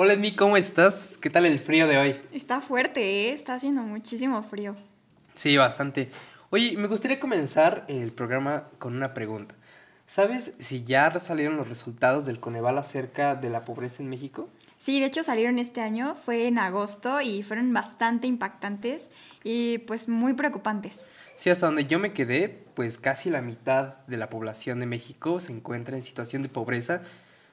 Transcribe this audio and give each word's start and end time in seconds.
Hola 0.00 0.12
Edmi, 0.12 0.30
¿cómo 0.30 0.56
estás? 0.56 1.18
¿Qué 1.20 1.28
tal 1.28 1.44
el 1.44 1.58
frío 1.58 1.88
de 1.88 1.98
hoy? 1.98 2.20
Está 2.32 2.60
fuerte, 2.60 3.00
¿eh? 3.00 3.32
está 3.32 3.54
haciendo 3.54 3.82
muchísimo 3.82 4.40
frío. 4.44 4.76
Sí, 5.34 5.56
bastante. 5.56 6.08
Oye, 6.50 6.76
me 6.76 6.86
gustaría 6.86 7.18
comenzar 7.18 7.84
el 7.88 8.12
programa 8.12 8.68
con 8.78 8.94
una 8.94 9.12
pregunta. 9.12 9.56
¿Sabes 10.06 10.54
si 10.60 10.84
ya 10.84 11.10
salieron 11.18 11.56
los 11.56 11.68
resultados 11.68 12.26
del 12.26 12.38
Coneval 12.38 12.78
acerca 12.78 13.34
de 13.34 13.50
la 13.50 13.64
pobreza 13.64 14.00
en 14.00 14.08
México? 14.08 14.48
Sí, 14.78 15.00
de 15.00 15.06
hecho 15.06 15.24
salieron 15.24 15.58
este 15.58 15.80
año, 15.80 16.14
fue 16.24 16.46
en 16.46 16.60
agosto 16.60 17.20
y 17.20 17.42
fueron 17.42 17.72
bastante 17.72 18.28
impactantes 18.28 19.10
y 19.42 19.78
pues 19.78 20.06
muy 20.06 20.34
preocupantes. 20.34 21.08
Sí, 21.34 21.50
hasta 21.50 21.66
donde 21.66 21.86
yo 21.86 21.98
me 21.98 22.12
quedé, 22.12 22.66
pues 22.76 22.98
casi 22.98 23.30
la 23.30 23.42
mitad 23.42 23.96
de 24.06 24.16
la 24.16 24.30
población 24.30 24.78
de 24.78 24.86
México 24.86 25.40
se 25.40 25.52
encuentra 25.52 25.96
en 25.96 26.04
situación 26.04 26.44
de 26.44 26.50
pobreza, 26.50 27.02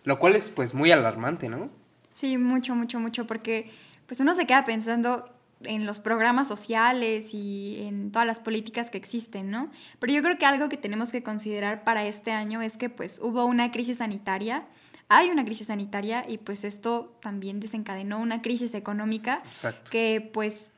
lo 0.04 0.20
cual 0.20 0.36
es 0.36 0.50
pues 0.50 0.76
muy 0.76 0.92
alarmante, 0.92 1.50
¿no? 1.50 1.72
Sí, 2.16 2.38
mucho, 2.38 2.76
mucho, 2.76 3.00
mucho, 3.00 3.28
porque 3.28 3.70
pues 4.08 4.22
uno 4.22 4.34
se 4.34 4.48
queda 4.48 4.66
pensando 4.66 5.30
en 5.64 5.86
los 5.86 6.00
programas 6.00 6.48
sociales 6.48 7.34
y 7.34 7.82
en 7.82 8.12
todas 8.12 8.26
las 8.26 8.40
políticas 8.40 8.90
que 8.90 8.98
existen, 8.98 9.52
¿no? 9.52 9.70
Pero 10.00 10.14
yo 10.14 10.24
creo 10.24 10.38
que 10.38 10.46
algo 10.46 10.70
que 10.70 10.78
tenemos 10.78 11.12
que 11.12 11.24
considerar 11.24 11.84
para 11.84 12.06
este 12.06 12.32
año 12.32 12.62
es 12.62 12.78
que 12.78 12.90
pues 12.90 13.20
hubo 13.22 13.46
una 13.46 13.72
crisis 13.72 13.98
sanitaria, 13.98 14.66
hay 15.10 15.30
una 15.30 15.44
crisis 15.44 15.68
sanitaria 15.68 16.26
y 16.28 16.38
pues 16.38 16.64
esto 16.64 17.18
también 17.22 17.60
desencadenó 17.60 18.20
una 18.20 18.42
crisis 18.42 18.74
económica 18.74 19.44
que 19.92 20.30
pues 20.34 20.72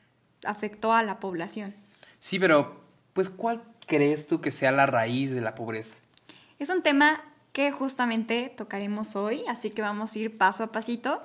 afectó 0.44 0.92
a 0.94 1.04
la 1.04 1.20
población. 1.20 1.76
Sí, 2.20 2.40
pero 2.40 2.81
pues 3.14 3.30
¿cuál 3.30 3.62
crees 3.86 4.28
tú 4.28 4.42
que 4.42 4.52
sea 4.52 4.72
la 4.72 4.88
raíz 4.88 5.34
de 5.34 5.42
la 5.42 5.53
pobreza? 5.53 5.95
Es 6.58 6.69
un 6.69 6.81
tema 6.81 7.22
que 7.58 7.72
justamente 7.72 8.53
tocaremos 8.55 9.16
hoy, 9.16 9.44
así 9.47 9.72
que 9.72 9.81
vamos 9.81 10.13
a 10.13 10.19
ir 10.19 10.38
paso 10.38 10.63
a 10.63 10.72
pasito 10.72 11.23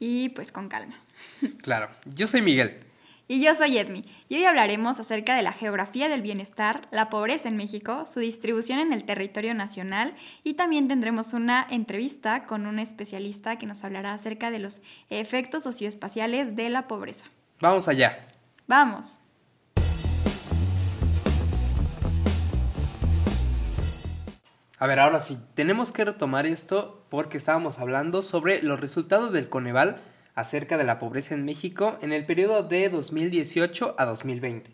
y 0.00 0.30
pues 0.30 0.50
con 0.50 0.68
calma. 0.68 0.96
Claro, 1.62 1.88
yo 2.06 2.26
soy 2.26 2.42
Miguel. 2.42 2.80
Y 3.28 3.40
yo 3.40 3.54
soy 3.54 3.78
Edmi, 3.78 4.02
y 4.28 4.34
hoy 4.34 4.44
hablaremos 4.46 4.98
acerca 4.98 5.36
de 5.36 5.42
la 5.42 5.52
geografía 5.52 6.08
del 6.08 6.22
bienestar, 6.22 6.88
la 6.90 7.08
pobreza 7.08 7.48
en 7.48 7.56
México, 7.56 8.04
su 8.12 8.18
distribución 8.18 8.80
en 8.80 8.92
el 8.92 9.04
territorio 9.04 9.54
nacional 9.54 10.16
y 10.42 10.54
también 10.54 10.88
tendremos 10.88 11.34
una 11.34 11.64
entrevista 11.70 12.46
con 12.46 12.66
un 12.66 12.80
especialista 12.80 13.56
que 13.56 13.66
nos 13.66 13.84
hablará 13.84 14.12
acerca 14.12 14.50
de 14.50 14.58
los 14.58 14.82
efectos 15.08 15.62
socioespaciales 15.62 16.56
de 16.56 16.68
la 16.68 16.88
pobreza. 16.88 17.26
Vamos 17.60 17.86
allá. 17.86 18.26
Vamos. 18.66 19.19
A 24.82 24.86
ver, 24.86 24.98
ahora 24.98 25.20
sí, 25.20 25.38
tenemos 25.52 25.92
que 25.92 26.06
retomar 26.06 26.46
esto 26.46 27.04
porque 27.10 27.36
estábamos 27.36 27.78
hablando 27.80 28.22
sobre 28.22 28.62
los 28.62 28.80
resultados 28.80 29.30
del 29.30 29.50
Coneval 29.50 30.00
acerca 30.34 30.78
de 30.78 30.84
la 30.84 30.98
pobreza 30.98 31.34
en 31.34 31.44
México 31.44 31.98
en 32.00 32.14
el 32.14 32.24
periodo 32.24 32.62
de 32.62 32.88
2018 32.88 33.94
a 33.98 34.06
2020. 34.06 34.70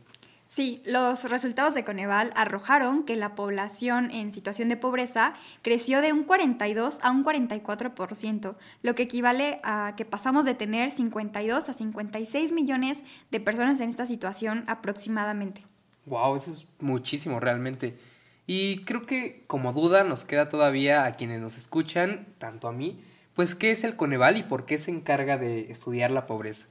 Sí, 0.46 0.80
los 0.86 1.28
resultados 1.28 1.74
de 1.74 1.84
Coneval 1.84 2.32
arrojaron 2.36 3.02
que 3.02 3.16
la 3.16 3.34
población 3.34 4.12
en 4.12 4.32
situación 4.32 4.68
de 4.68 4.76
pobreza 4.76 5.34
creció 5.62 6.00
de 6.00 6.12
un 6.12 6.22
42 6.22 7.00
a 7.02 7.10
un 7.10 7.24
44%, 7.24 8.54
lo 8.82 8.94
que 8.94 9.02
equivale 9.02 9.58
a 9.64 9.94
que 9.96 10.04
pasamos 10.04 10.44
de 10.44 10.54
tener 10.54 10.92
52 10.92 11.68
a 11.68 11.72
56 11.72 12.52
millones 12.52 13.02
de 13.32 13.40
personas 13.40 13.80
en 13.80 13.88
esta 13.88 14.06
situación 14.06 14.62
aproximadamente. 14.68 15.66
Wow, 16.04 16.36
eso 16.36 16.52
es 16.52 16.64
muchísimo 16.78 17.40
realmente. 17.40 17.98
Y 18.46 18.84
creo 18.84 19.02
que 19.02 19.44
como 19.46 19.72
duda 19.72 20.04
nos 20.04 20.24
queda 20.24 20.48
todavía 20.48 21.04
a 21.04 21.16
quienes 21.16 21.40
nos 21.40 21.56
escuchan, 21.56 22.26
tanto 22.38 22.68
a 22.68 22.72
mí, 22.72 23.00
pues 23.34 23.54
¿qué 23.54 23.70
es 23.70 23.84
el 23.84 23.96
Coneval 23.96 24.36
y 24.36 24.42
por 24.44 24.66
qué 24.66 24.78
se 24.78 24.90
encarga 24.90 25.36
de 25.36 25.70
estudiar 25.70 26.10
la 26.10 26.26
pobreza? 26.26 26.68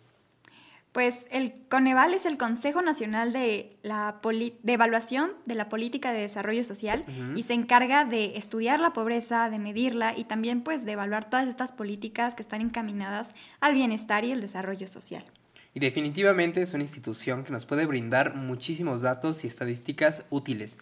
Pues 0.93 1.25
el 1.29 1.53
Coneval 1.69 2.13
es 2.13 2.25
el 2.25 2.37
Consejo 2.37 2.81
Nacional 2.81 3.33
de, 3.33 3.75
la 3.83 4.21
de 4.23 4.73
Evaluación 4.73 5.31
de 5.45 5.53
la 5.53 5.67
Política 5.67 6.13
de 6.13 6.21
Desarrollo 6.21 6.63
Social 6.63 7.03
y 7.35 7.43
se 7.43 7.53
encarga 7.53 8.05
de 8.05 8.37
estudiar 8.37 8.79
la 8.79 8.93
pobreza, 8.93 9.49
de 9.49 9.59
medirla 9.59 10.17
y 10.17 10.23
también 10.23 10.61
pues 10.61 10.85
de 10.85 10.93
evaluar 10.93 11.29
todas 11.29 11.49
estas 11.49 11.73
políticas 11.73 12.33
que 12.33 12.41
están 12.41 12.61
encaminadas 12.61 13.33
al 13.59 13.73
bienestar 13.73 14.23
y 14.23 14.31
el 14.31 14.39
desarrollo 14.39 14.87
social. 14.87 15.25
Y 15.73 15.81
definitivamente 15.81 16.61
es 16.61 16.73
una 16.73 16.83
institución 16.83 17.43
que 17.43 17.51
nos 17.51 17.65
puede 17.65 17.85
brindar 17.85 18.33
muchísimos 18.33 19.01
datos 19.01 19.43
y 19.43 19.47
estadísticas 19.47 20.23
útiles. 20.29 20.77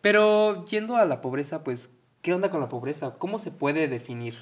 Pero 0.00 0.64
yendo 0.66 0.96
a 0.96 1.04
la 1.04 1.20
pobreza, 1.20 1.64
pues, 1.64 1.96
¿qué 2.22 2.34
onda 2.34 2.50
con 2.50 2.60
la 2.60 2.68
pobreza? 2.68 3.14
¿Cómo 3.18 3.38
se 3.38 3.50
puede 3.50 3.88
definir? 3.88 4.34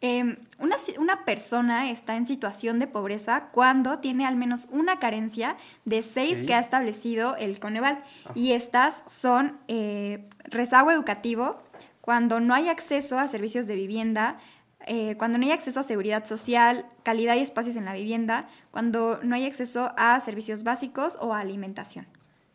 Em, 0.00 0.36
una, 0.60 0.76
una, 0.98 1.24
persona 1.24 1.90
está 1.90 2.16
en 2.16 2.28
situación 2.28 2.78
de 2.78 2.86
pobreza 2.86 3.48
cuando 3.50 3.98
tiene 3.98 4.26
al 4.26 4.36
menos 4.36 4.68
una 4.70 5.00
carencia 5.00 5.56
de 5.84 6.04
seis 6.04 6.44
que 6.44 6.54
ha 6.54 6.60
establecido 6.60 7.34
el 7.34 7.58
Coneval. 7.58 8.04
Ah. 8.24 8.30
Y 8.36 8.52
estas 8.52 9.02
son 9.08 9.58
eh, 9.66 10.28
rezago 10.44 10.92
educativo, 10.92 11.56
cuando 12.00 12.38
no 12.38 12.54
hay 12.54 12.68
acceso 12.68 13.18
a 13.18 13.26
servicios 13.26 13.66
de 13.66 13.74
vivienda, 13.74 14.38
eh, 14.86 15.16
cuando 15.18 15.36
no 15.36 15.44
hay 15.44 15.52
acceso 15.52 15.80
a 15.80 15.82
seguridad 15.82 16.24
social, 16.24 16.86
calidad 17.02 17.34
y 17.34 17.40
espacios 17.40 17.76
en 17.76 17.84
la 17.84 17.92
vivienda, 17.92 18.48
cuando 18.70 19.18
no 19.22 19.34
hay 19.34 19.44
acceso 19.46 19.92
a 19.96 20.18
servicios 20.20 20.62
básicos 20.62 21.18
o 21.20 21.34
a 21.34 21.40
alimentación. 21.40 22.06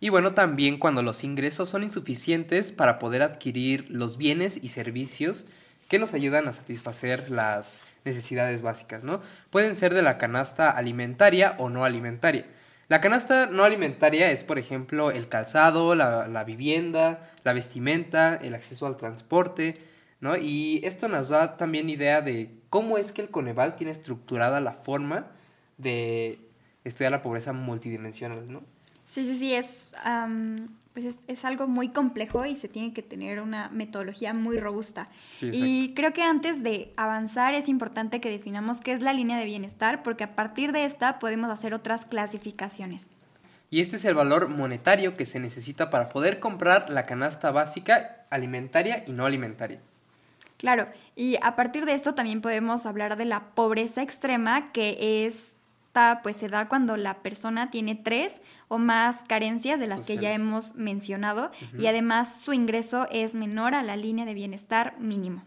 Y 0.04 0.10
bueno, 0.10 0.34
también 0.34 0.80
cuando 0.80 1.02
los 1.02 1.24
ingresos 1.24 1.70
son 1.70 1.82
insuficientes 1.82 2.74
para 2.74 3.00
poder 3.00 3.22
adquirir 3.22 3.90
los 3.90 4.18
bienes 4.18 4.62
y 4.62 4.68
servicios 4.68 5.46
que 5.88 5.98
nos 5.98 6.14
ayudan 6.14 6.46
a 6.50 6.52
satisfacer 6.52 7.32
las 7.32 7.84
necesidades 8.04 8.64
básicas, 8.64 9.06
¿no? 9.06 9.22
Pueden 9.50 9.78
ser 9.78 9.94
de 9.94 10.02
la 10.02 10.18
canasta 10.18 10.72
alimentaria 10.72 11.56
o 11.58 11.70
no 11.70 11.86
alimentaria. 11.86 12.46
La 12.90 13.00
canasta 13.00 13.46
no 13.46 13.64
alimentaria 13.64 14.30
es, 14.30 14.44
por 14.44 14.60
ejemplo, 14.60 15.10
el 15.10 15.30
calzado, 15.30 15.96
la, 15.96 16.28
la 16.28 16.44
vivienda, 16.44 17.32
la 17.46 17.54
vestimenta, 17.54 18.36
el 18.36 18.56
acceso 18.56 18.88
al 18.88 18.98
transporte, 18.98 19.76
¿no? 20.20 20.36
Y 20.36 20.82
esto 20.84 21.08
nos 21.08 21.30
da 21.30 21.56
también 21.56 21.88
idea 21.88 22.22
de 22.22 22.52
cómo 22.70 22.98
es 22.98 23.14
que 23.14 23.22
el 23.22 23.30
Coneval 23.30 23.78
tiene 23.78 23.94
estructurada 23.94 24.60
la 24.60 24.74
forma 24.74 25.28
de 25.78 26.40
estudiar 26.84 27.14
la 27.14 27.22
pobreza 27.22 27.54
multidimensional, 27.54 28.52
¿no? 28.52 28.73
Sí, 29.14 29.28
sí, 29.28 29.36
sí, 29.36 29.54
es, 29.54 29.94
pues 30.92 31.20
es, 31.28 31.46
algo 31.46 31.68
muy 31.68 31.90
complejo 31.90 32.48
y 32.48 32.56
se 32.56 32.68
tiene 32.68 32.94
que 32.94 33.04
tener 33.04 33.42
una 33.42 33.70
metodología 33.70 34.34
muy 34.34 34.58
robusta. 34.60 35.08
y 35.40 35.94
creo 35.94 36.14
que 36.14 36.24
antes 36.24 36.64
de 36.64 36.92
avanzar 36.98 37.54
es 37.54 37.70
importante 37.70 38.20
que 38.20 38.32
definamos 38.32 38.82
qué 38.82 38.92
es 38.92 39.02
la 39.02 39.14
línea 39.14 39.38
de 39.38 39.46
bienestar, 39.46 40.02
porque 40.02 40.24
a 40.24 40.34
partir 40.34 40.72
de 40.72 40.86
esta 40.86 41.20
podemos 41.20 41.52
hacer 41.52 41.76
otras 41.76 42.08
clasificaciones. 42.08 43.12
Y 43.70 43.82
este 43.82 43.98
es 43.98 44.06
el 44.06 44.16
valor 44.16 44.50
monetario 44.50 45.16
que 45.16 45.28
se 45.28 45.40
necesita 45.40 45.92
para 45.92 46.10
poder 46.10 46.40
comprar 46.40 46.90
la 46.90 47.06
canasta 47.06 47.52
básica 47.52 48.26
alimentaria 48.32 49.04
y 49.06 49.12
no 49.14 49.28
alimentaria. 49.28 49.80
Claro, 50.58 50.88
y 51.16 51.38
a 51.44 51.56
partir 51.56 51.86
de 51.86 51.94
esto 51.94 52.16
también 52.16 52.42
podemos 52.42 52.88
hablar 52.88 53.16
de 53.16 53.26
la 53.26 53.52
pobreza 53.54 54.02
extrema, 54.02 54.72
que 54.72 55.28
es 55.28 55.58
pues 56.24 56.38
se 56.38 56.50
da 56.50 56.68
cuando 56.68 56.98
la 56.98 57.22
persona 57.22 57.70
tiene 57.70 57.96
tres 57.96 58.42
o 58.68 58.78
más 58.78 59.18
carencias 59.28 59.80
de 59.80 59.88
las 59.88 60.02
que 60.02 60.18
ya 60.18 60.34
hemos 60.34 60.76
mencionado 60.76 61.52
y 61.78 61.86
además 61.86 62.42
su 62.42 62.54
ingreso 62.54 63.08
es 63.12 63.36
menor 63.36 63.76
a 63.76 63.84
la 63.84 63.96
línea 63.96 64.26
de 64.26 64.34
bienestar 64.34 64.96
mínimo. 65.00 65.44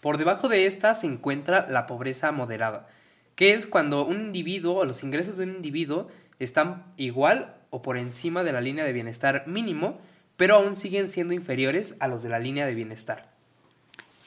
Por 0.00 0.18
debajo 0.18 0.48
de 0.48 0.66
esta 0.66 0.94
se 0.94 1.06
encuentra 1.06 1.66
la 1.68 1.86
pobreza 1.86 2.32
moderada, 2.32 2.88
que 3.36 3.54
es 3.54 3.66
cuando 3.66 4.04
un 4.04 4.20
individuo 4.20 4.78
o 4.78 4.84
los 4.84 5.02
ingresos 5.02 5.36
de 5.36 5.44
un 5.44 5.56
individuo 5.56 6.08
están 6.40 6.84
igual 6.96 7.54
o 7.70 7.82
por 7.82 7.96
encima 7.96 8.42
de 8.42 8.52
la 8.52 8.60
línea 8.60 8.84
de 8.84 8.92
bienestar 8.92 9.46
mínimo, 9.46 9.98
pero 10.36 10.56
aún 10.56 10.76
siguen 10.76 11.08
siendo 11.08 11.34
inferiores 11.34 11.96
a 12.00 12.08
los 12.08 12.22
de 12.22 12.30
la 12.30 12.38
línea 12.38 12.66
de 12.66 12.74
bienestar. 12.74 13.37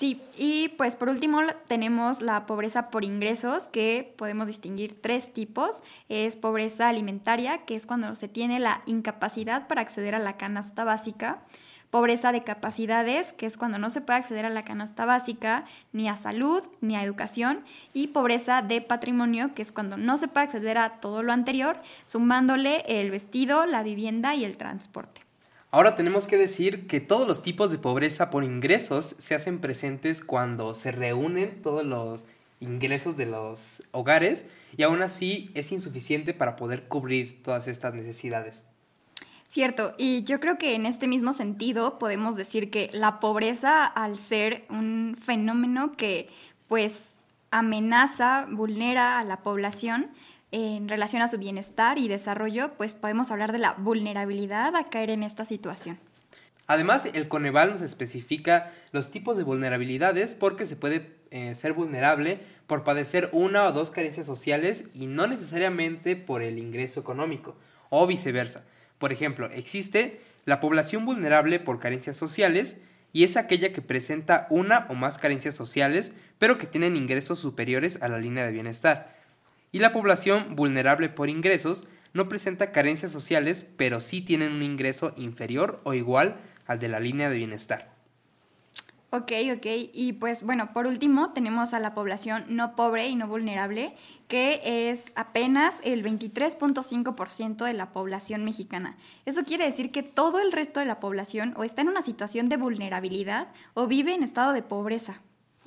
Sí, 0.01 0.19
y 0.35 0.69
pues 0.77 0.95
por 0.95 1.09
último 1.09 1.41
tenemos 1.67 2.23
la 2.23 2.47
pobreza 2.47 2.89
por 2.89 3.05
ingresos, 3.05 3.67
que 3.67 4.15
podemos 4.17 4.47
distinguir 4.47 4.99
tres 4.99 5.31
tipos. 5.31 5.83
Es 6.09 6.35
pobreza 6.35 6.89
alimentaria, 6.89 7.65
que 7.65 7.75
es 7.75 7.85
cuando 7.85 8.15
se 8.15 8.27
tiene 8.27 8.59
la 8.59 8.81
incapacidad 8.87 9.67
para 9.67 9.81
acceder 9.81 10.15
a 10.15 10.19
la 10.19 10.37
canasta 10.37 10.85
básica. 10.85 11.43
Pobreza 11.91 12.31
de 12.31 12.43
capacidades, 12.43 13.31
que 13.31 13.45
es 13.45 13.57
cuando 13.57 13.77
no 13.77 13.91
se 13.91 14.01
puede 14.01 14.17
acceder 14.17 14.47
a 14.47 14.49
la 14.49 14.65
canasta 14.65 15.05
básica, 15.05 15.65
ni 15.93 16.09
a 16.09 16.17
salud, 16.17 16.63
ni 16.81 16.95
a 16.95 17.03
educación. 17.03 17.63
Y 17.93 18.07
pobreza 18.07 18.63
de 18.63 18.81
patrimonio, 18.81 19.53
que 19.53 19.61
es 19.61 19.71
cuando 19.71 19.97
no 19.97 20.17
se 20.17 20.27
puede 20.27 20.47
acceder 20.47 20.79
a 20.79 20.99
todo 20.99 21.21
lo 21.21 21.31
anterior, 21.31 21.79
sumándole 22.07 22.81
el 22.87 23.11
vestido, 23.11 23.67
la 23.67 23.83
vivienda 23.83 24.33
y 24.33 24.45
el 24.45 24.57
transporte. 24.57 25.21
Ahora 25.73 25.95
tenemos 25.95 26.27
que 26.27 26.37
decir 26.37 26.85
que 26.85 26.99
todos 26.99 27.25
los 27.25 27.43
tipos 27.43 27.71
de 27.71 27.77
pobreza 27.77 28.29
por 28.29 28.43
ingresos 28.43 29.15
se 29.19 29.35
hacen 29.35 29.61
presentes 29.61 30.21
cuando 30.21 30.75
se 30.75 30.91
reúnen 30.91 31.61
todos 31.61 31.85
los 31.85 32.25
ingresos 32.59 33.15
de 33.15 33.25
los 33.25 33.81
hogares 33.91 34.45
y 34.75 34.83
aún 34.83 35.01
así 35.01 35.49
es 35.53 35.71
insuficiente 35.71 36.33
para 36.33 36.57
poder 36.57 36.89
cubrir 36.89 37.41
todas 37.41 37.69
estas 37.69 37.93
necesidades. 37.93 38.67
Cierto, 39.47 39.95
y 39.97 40.23
yo 40.23 40.41
creo 40.41 40.57
que 40.57 40.75
en 40.75 40.85
este 40.85 41.07
mismo 41.07 41.31
sentido 41.31 41.99
podemos 41.99 42.35
decir 42.35 42.69
que 42.69 42.89
la 42.91 43.21
pobreza, 43.21 43.85
al 43.85 44.19
ser 44.19 44.65
un 44.69 45.17
fenómeno 45.21 45.93
que 45.93 46.27
pues 46.67 47.11
amenaza, 47.49 48.45
vulnera 48.49 49.19
a 49.19 49.23
la 49.23 49.37
población 49.37 50.09
en 50.51 50.89
relación 50.89 51.21
a 51.21 51.27
su 51.27 51.37
bienestar 51.37 51.97
y 51.97 52.07
desarrollo, 52.07 52.73
pues 52.77 52.93
podemos 52.93 53.31
hablar 53.31 53.51
de 53.51 53.59
la 53.59 53.73
vulnerabilidad 53.73 54.75
a 54.75 54.89
caer 54.89 55.09
en 55.09 55.23
esta 55.23 55.45
situación. 55.45 55.97
Además, 56.67 57.07
el 57.13 57.27
Coneval 57.27 57.71
nos 57.71 57.81
especifica 57.81 58.71
los 58.91 59.11
tipos 59.11 59.37
de 59.37 59.43
vulnerabilidades 59.43 60.35
porque 60.35 60.65
se 60.65 60.75
puede 60.75 61.11
eh, 61.31 61.55
ser 61.55 61.73
vulnerable 61.73 62.39
por 62.67 62.83
padecer 62.83 63.29
una 63.33 63.65
o 63.65 63.71
dos 63.71 63.91
carencias 63.91 64.25
sociales 64.25 64.89
y 64.93 65.07
no 65.07 65.27
necesariamente 65.27 66.15
por 66.15 66.41
el 66.41 66.57
ingreso 66.57 66.99
económico, 66.99 67.55
o 67.89 68.07
viceversa. 68.07 68.63
Por 68.99 69.11
ejemplo, 69.11 69.49
existe 69.51 70.21
la 70.45 70.59
población 70.59 71.05
vulnerable 71.05 71.59
por 71.59 71.79
carencias 71.79 72.15
sociales 72.15 72.77
y 73.13 73.25
es 73.25 73.35
aquella 73.35 73.73
que 73.73 73.81
presenta 73.81 74.47
una 74.49 74.85
o 74.89 74.93
más 74.93 75.17
carencias 75.17 75.55
sociales, 75.55 76.13
pero 76.39 76.57
que 76.57 76.67
tienen 76.67 76.95
ingresos 76.95 77.39
superiores 77.39 78.01
a 78.01 78.07
la 78.07 78.19
línea 78.19 78.45
de 78.45 78.51
bienestar. 78.51 79.20
Y 79.71 79.79
la 79.79 79.91
población 79.91 80.55
vulnerable 80.55 81.09
por 81.09 81.29
ingresos 81.29 81.87
no 82.13 82.27
presenta 82.27 82.71
carencias 82.71 83.11
sociales, 83.11 83.69
pero 83.77 84.01
sí 84.01 84.21
tienen 84.21 84.51
un 84.51 84.63
ingreso 84.63 85.13
inferior 85.17 85.79
o 85.83 85.93
igual 85.93 86.41
al 86.67 86.79
de 86.79 86.89
la 86.89 86.99
línea 86.99 87.29
de 87.29 87.37
bienestar. 87.37 87.91
Ok, 89.13 89.33
ok. 89.53 89.65
Y 89.93 90.13
pues 90.13 90.41
bueno, 90.41 90.71
por 90.71 90.87
último 90.87 91.33
tenemos 91.33 91.73
a 91.73 91.79
la 91.79 91.93
población 91.93 92.45
no 92.47 92.77
pobre 92.77 93.09
y 93.09 93.15
no 93.17 93.27
vulnerable, 93.27 93.93
que 94.29 94.89
es 94.89 95.11
apenas 95.15 95.81
el 95.83 96.01
23.5% 96.01 97.65
de 97.65 97.73
la 97.73 97.91
población 97.91 98.45
mexicana. 98.45 98.95
Eso 99.25 99.43
quiere 99.43 99.65
decir 99.65 99.91
que 99.91 100.01
todo 100.01 100.39
el 100.39 100.53
resto 100.53 100.79
de 100.79 100.85
la 100.85 101.01
población 101.01 101.53
o 101.57 101.65
está 101.65 101.81
en 101.81 101.89
una 101.89 102.01
situación 102.01 102.47
de 102.47 102.55
vulnerabilidad 102.55 103.49
o 103.73 103.87
vive 103.87 104.13
en 104.13 104.23
estado 104.23 104.53
de 104.53 104.63
pobreza. 104.63 105.21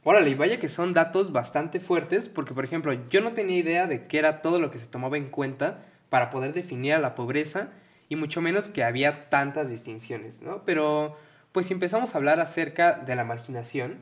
Órale, 0.04 0.30
y 0.30 0.34
vaya 0.34 0.60
que 0.60 0.68
son 0.68 0.92
datos 0.92 1.32
bastante 1.32 1.80
fuertes, 1.80 2.28
porque 2.28 2.54
por 2.54 2.64
ejemplo, 2.64 2.92
yo 3.08 3.20
no 3.22 3.32
tenía 3.32 3.58
idea 3.58 3.86
de 3.86 4.06
qué 4.06 4.18
era 4.18 4.42
todo 4.42 4.60
lo 4.60 4.70
que 4.70 4.78
se 4.78 4.86
tomaba 4.86 5.16
en 5.16 5.30
cuenta 5.30 5.82
para 6.10 6.30
poder 6.30 6.52
definir 6.52 6.92
a 6.92 6.98
la 6.98 7.14
pobreza, 7.14 7.70
y 8.08 8.16
mucho 8.16 8.40
menos 8.40 8.68
que 8.68 8.84
había 8.84 9.30
tantas 9.30 9.70
distinciones, 9.70 10.42
¿no? 10.42 10.62
Pero 10.64 11.16
pues 11.52 11.66
si 11.66 11.72
empezamos 11.72 12.14
a 12.14 12.18
hablar 12.18 12.40
acerca 12.40 12.92
de 12.98 13.16
la 13.16 13.24
marginación, 13.24 13.98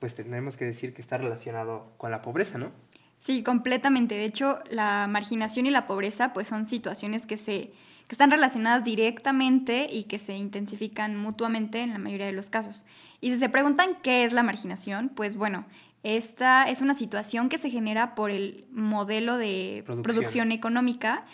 pues 0.00 0.14
tendremos 0.14 0.56
que 0.56 0.64
decir 0.64 0.92
que 0.92 1.02
está 1.02 1.18
relacionado 1.18 1.92
con 1.96 2.10
la 2.10 2.20
pobreza, 2.20 2.58
¿no? 2.58 2.72
Sí, 3.18 3.42
completamente. 3.42 4.16
De 4.16 4.24
hecho, 4.24 4.58
la 4.68 5.06
marginación 5.08 5.66
y 5.66 5.70
la 5.70 5.86
pobreza 5.86 6.32
pues 6.32 6.48
son 6.48 6.66
situaciones 6.66 7.26
que 7.26 7.38
se 7.38 7.72
que 8.08 8.14
están 8.14 8.30
relacionadas 8.30 8.84
directamente 8.84 9.88
y 9.90 10.04
que 10.04 10.18
se 10.18 10.36
intensifican 10.36 11.16
mutuamente 11.16 11.80
en 11.80 11.92
la 11.92 11.98
mayoría 11.98 12.26
de 12.26 12.32
los 12.32 12.50
casos. 12.50 12.84
Y 13.20 13.30
si 13.30 13.38
se 13.38 13.48
preguntan 13.48 13.96
qué 14.02 14.24
es 14.24 14.32
la 14.32 14.42
marginación, 14.42 15.08
pues 15.08 15.36
bueno, 15.36 15.64
esta 16.04 16.68
es 16.68 16.82
una 16.82 16.92
situación 16.92 17.48
que 17.48 17.56
se 17.56 17.70
genera 17.70 18.14
por 18.14 18.30
el 18.30 18.66
modelo 18.70 19.38
de 19.38 19.84
producción, 20.02 20.52
económica 20.52 21.24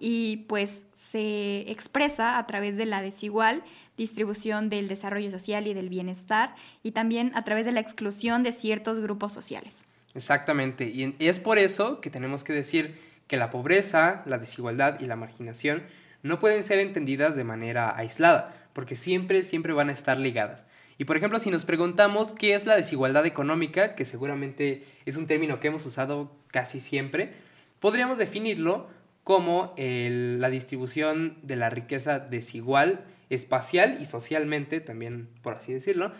y 0.00 0.38
pues 0.48 0.84
se 0.96 1.70
expresa 1.70 2.38
a 2.38 2.46
través 2.46 2.78
de 2.78 2.86
la 2.86 3.02
desigual 3.02 3.62
distribución 3.98 4.70
del 4.70 4.88
desarrollo 4.88 5.30
social 5.30 5.66
y 5.66 5.74
del 5.74 5.90
bienestar 5.90 6.54
y 6.82 6.92
también 6.92 7.30
a 7.34 7.44
través 7.44 7.66
de 7.66 7.72
la 7.72 7.80
exclusión 7.80 8.42
de 8.42 8.52
ciertos 8.52 8.98
grupos 9.00 9.34
sociales. 9.34 9.84
Exactamente, 10.14 10.88
y 10.88 11.14
es 11.18 11.38
por 11.38 11.58
eso 11.58 12.00
que 12.00 12.08
tenemos 12.08 12.42
que 12.42 12.54
decir 12.54 12.98
que 13.30 13.36
la 13.36 13.50
pobreza, 13.50 14.24
la 14.26 14.38
desigualdad 14.38 14.98
y 14.98 15.06
la 15.06 15.14
marginación 15.14 15.84
no 16.24 16.40
pueden 16.40 16.64
ser 16.64 16.80
entendidas 16.80 17.36
de 17.36 17.44
manera 17.44 17.96
aislada, 17.96 18.52
porque 18.72 18.96
siempre, 18.96 19.44
siempre 19.44 19.72
van 19.72 19.88
a 19.88 19.92
estar 19.92 20.18
ligadas. 20.18 20.66
Y 20.98 21.04
por 21.04 21.16
ejemplo, 21.16 21.38
si 21.38 21.48
nos 21.48 21.64
preguntamos 21.64 22.32
qué 22.32 22.56
es 22.56 22.66
la 22.66 22.74
desigualdad 22.74 23.24
económica, 23.26 23.94
que 23.94 24.04
seguramente 24.04 24.82
es 25.06 25.16
un 25.16 25.28
término 25.28 25.60
que 25.60 25.68
hemos 25.68 25.86
usado 25.86 26.36
casi 26.48 26.80
siempre, 26.80 27.32
podríamos 27.78 28.18
definirlo 28.18 28.88
como 29.22 29.74
la 29.76 30.50
distribución 30.50 31.38
de 31.42 31.54
la 31.54 31.70
riqueza 31.70 32.18
desigual, 32.18 33.04
espacial 33.28 33.98
y 34.00 34.06
socialmente, 34.06 34.80
también 34.80 35.28
por 35.40 35.54
así 35.54 35.72
decirlo. 35.72 36.10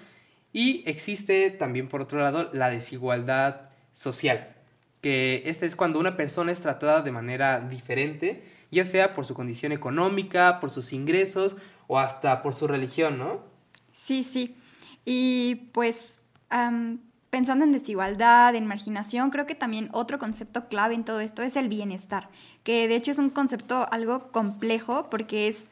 Y 0.53 0.85
existe 0.89 1.51
también, 1.51 1.89
por 1.89 2.03
otro 2.03 2.21
lado, 2.21 2.51
la 2.53 2.71
desigualdad 2.71 3.63
social, 3.91 4.55
que 5.01 5.43
esta 5.47 5.67
es 5.67 5.77
cuando 5.77 5.99
una 5.99 6.17
persona 6.17 6.53
es 6.53 6.61
tratada 6.61 7.03
de 7.03 7.11
manera 7.11 7.61
diferente, 7.61 8.43
ya 8.71 8.85
sea 8.85 9.15
por 9.15 9.27
su 9.27 9.35
condición 9.35 9.73
económica, 9.73 10.61
por 10.61 10.71
sus 10.71 10.93
ingresos 10.93 11.57
o 11.87 11.99
hasta 11.99 12.43
por 12.43 12.55
su 12.55 12.69
religión, 12.69 13.19
¿no? 13.19 13.41
Sí, 13.93 14.25
sí. 14.25 14.57
Y 15.05 15.57
pues 15.73 16.21
pensando 17.31 17.65
en 17.65 17.73
desigualdad, 17.73 18.55
en 18.55 18.67
marginación, 18.67 19.31
creo 19.31 19.47
que 19.47 19.55
también 19.55 19.89
otro 19.93 20.19
concepto 20.19 20.69
clave 20.69 20.95
en 20.95 21.05
todo 21.05 21.21
esto 21.21 21.43
es 21.43 21.57
el 21.57 21.69
bienestar, 21.69 22.29
que 22.65 22.89
de 22.89 22.97
hecho 22.97 23.13
es 23.13 23.19
un 23.19 23.31
concepto 23.31 23.89
algo 23.93 24.31
complejo 24.33 25.09
porque 25.11 25.49
es 25.49 25.69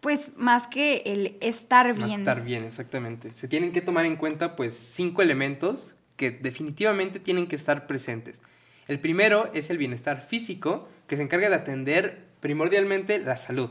pues 0.00 0.32
más 0.36 0.66
que 0.66 1.02
el 1.06 1.36
estar 1.40 1.92
bien. 1.94 2.20
estar 2.20 2.42
bien, 2.44 2.64
exactamente. 2.64 3.32
Se 3.32 3.48
tienen 3.48 3.72
que 3.72 3.80
tomar 3.80 4.06
en 4.06 4.16
cuenta 4.16 4.54
pues 4.54 4.74
cinco 4.74 5.22
elementos 5.22 5.96
que 6.16 6.30
definitivamente 6.30 7.18
tienen 7.20 7.46
que 7.46 7.56
estar 7.56 7.86
presentes. 7.86 8.40
El 8.88 9.00
primero 9.00 9.50
es 9.52 9.68
el 9.68 9.76
bienestar 9.76 10.22
físico, 10.22 10.88
que 11.06 11.16
se 11.16 11.22
encarga 11.22 11.50
de 11.50 11.56
atender 11.56 12.24
primordialmente 12.40 13.18
la 13.18 13.36
salud. 13.36 13.70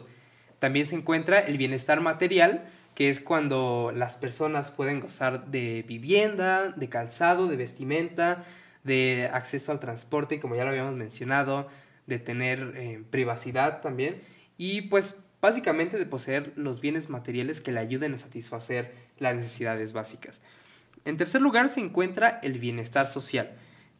También 0.59 0.85
se 0.85 0.95
encuentra 0.95 1.39
el 1.39 1.57
bienestar 1.57 2.01
material, 2.01 2.69
que 2.93 3.09
es 3.09 3.19
cuando 3.19 3.91
las 3.95 4.15
personas 4.15 4.71
pueden 4.71 4.99
gozar 4.99 5.47
de 5.47 5.83
vivienda, 5.87 6.69
de 6.69 6.89
calzado, 6.89 7.47
de 7.47 7.55
vestimenta, 7.55 8.43
de 8.83 9.29
acceso 9.33 9.71
al 9.71 9.79
transporte, 9.79 10.39
como 10.39 10.55
ya 10.55 10.63
lo 10.63 10.69
habíamos 10.69 10.95
mencionado, 10.95 11.67
de 12.05 12.19
tener 12.19 12.73
eh, 12.75 13.03
privacidad 13.09 13.81
también, 13.81 14.21
y 14.57 14.83
pues 14.83 15.15
básicamente 15.41 15.97
de 15.97 16.05
poseer 16.05 16.53
los 16.55 16.79
bienes 16.79 17.09
materiales 17.09 17.59
que 17.59 17.71
le 17.71 17.79
ayuden 17.79 18.13
a 18.13 18.17
satisfacer 18.17 18.93
las 19.17 19.35
necesidades 19.35 19.93
básicas. 19.93 20.41
En 21.05 21.17
tercer 21.17 21.41
lugar 21.41 21.69
se 21.69 21.79
encuentra 21.79 22.39
el 22.43 22.59
bienestar 22.59 23.07
social, 23.07 23.51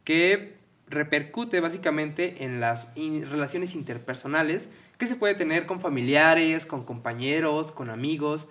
que 0.04 0.57
repercute 0.90 1.60
básicamente 1.60 2.44
en 2.44 2.60
las 2.60 2.92
relaciones 2.96 3.74
interpersonales 3.74 4.70
que 4.96 5.06
se 5.06 5.16
puede 5.16 5.34
tener 5.34 5.66
con 5.66 5.80
familiares, 5.80 6.66
con 6.66 6.84
compañeros, 6.84 7.72
con 7.72 7.90
amigos, 7.90 8.48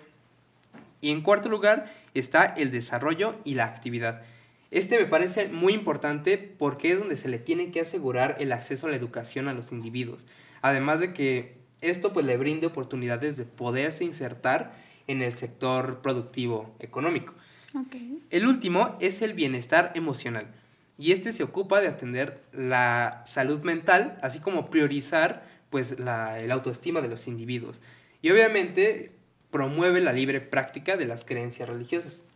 y 1.00 1.10
en 1.10 1.22
cuarto 1.22 1.48
lugar 1.48 1.92
está 2.14 2.44
el 2.44 2.70
desarrollo 2.70 3.36
y 3.44 3.54
la 3.54 3.66
actividad. 3.66 4.22
Este 4.70 4.98
me 4.98 5.06
parece 5.06 5.48
muy 5.48 5.72
importante 5.72 6.36
porque 6.36 6.92
es 6.92 6.98
donde 6.98 7.16
se 7.16 7.28
le 7.28 7.38
tiene 7.38 7.70
que 7.70 7.80
asegurar 7.80 8.36
el 8.38 8.52
acceso 8.52 8.86
a 8.86 8.90
la 8.90 8.96
educación 8.96 9.48
a 9.48 9.54
los 9.54 9.72
individuos. 9.72 10.26
Además 10.60 11.00
de 11.00 11.14
que 11.14 11.56
esto 11.80 12.12
pues 12.12 12.26
le 12.26 12.36
brinde 12.36 12.66
oportunidades 12.66 13.36
de 13.36 13.44
poderse 13.44 14.04
insertar 14.04 14.72
en 15.06 15.22
el 15.22 15.34
sector 15.34 16.00
productivo 16.02 16.74
económico. 16.80 17.34
El 18.30 18.46
último 18.46 18.96
es 19.00 19.22
el 19.22 19.34
bienestar 19.34 19.92
emocional 19.94 20.46
y 20.98 21.12
este 21.12 21.32
se 21.32 21.44
ocupa 21.44 21.80
de 21.80 21.86
atender 21.86 22.42
la 22.52 23.22
salud 23.24 23.62
mental, 23.62 24.18
así 24.20 24.40
como 24.40 24.68
priorizar 24.68 25.46
pues 25.70 26.00
la 26.00 26.40
el 26.40 26.50
autoestima 26.50 27.00
de 27.00 27.08
los 27.08 27.28
individuos. 27.28 27.80
Y 28.20 28.30
obviamente 28.30 29.12
promueve 29.50 30.00
la 30.00 30.12
libre 30.12 30.40
práctica 30.40 30.96
de 30.96 31.06
las 31.06 31.24
creencias 31.24 31.68
religiosas. 31.68 32.26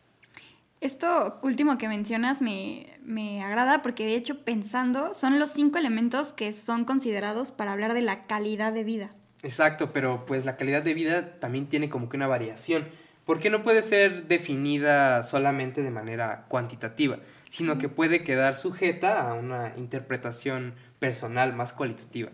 Esto 0.80 1.38
último 1.42 1.76
que 1.78 1.88
mencionas 1.88 2.40
me, 2.40 2.98
me, 3.02 3.42
agrada 3.42 3.82
porque 3.82 4.04
de 4.04 4.14
hecho 4.14 4.44
pensando 4.44 5.14
son 5.14 5.38
los 5.38 5.50
cinco 5.50 5.78
elementos 5.78 6.32
que 6.32 6.52
son 6.52 6.84
considerados 6.84 7.50
para 7.50 7.72
hablar 7.72 7.94
de 7.94 8.02
la 8.02 8.26
calidad 8.26 8.72
de 8.72 8.84
vida. 8.84 9.10
Exacto, 9.42 9.92
pero 9.92 10.24
pues 10.24 10.44
la 10.44 10.56
calidad 10.56 10.82
de 10.82 10.94
vida 10.94 11.38
también 11.40 11.66
tiene 11.66 11.88
como 11.88 12.08
que 12.08 12.16
una 12.16 12.28
variación, 12.28 12.88
porque 13.24 13.50
no 13.50 13.62
puede 13.62 13.82
ser 13.82 14.26
definida 14.26 15.22
solamente 15.22 15.82
de 15.82 15.90
manera 15.90 16.44
cuantitativa, 16.48 17.18
sino 17.50 17.78
que 17.78 17.88
puede 17.88 18.24
quedar 18.24 18.54
sujeta 18.54 19.28
a 19.28 19.34
una 19.34 19.74
interpretación 19.76 20.74
personal 20.98 21.52
más 21.54 21.72
cualitativa. 21.72 22.30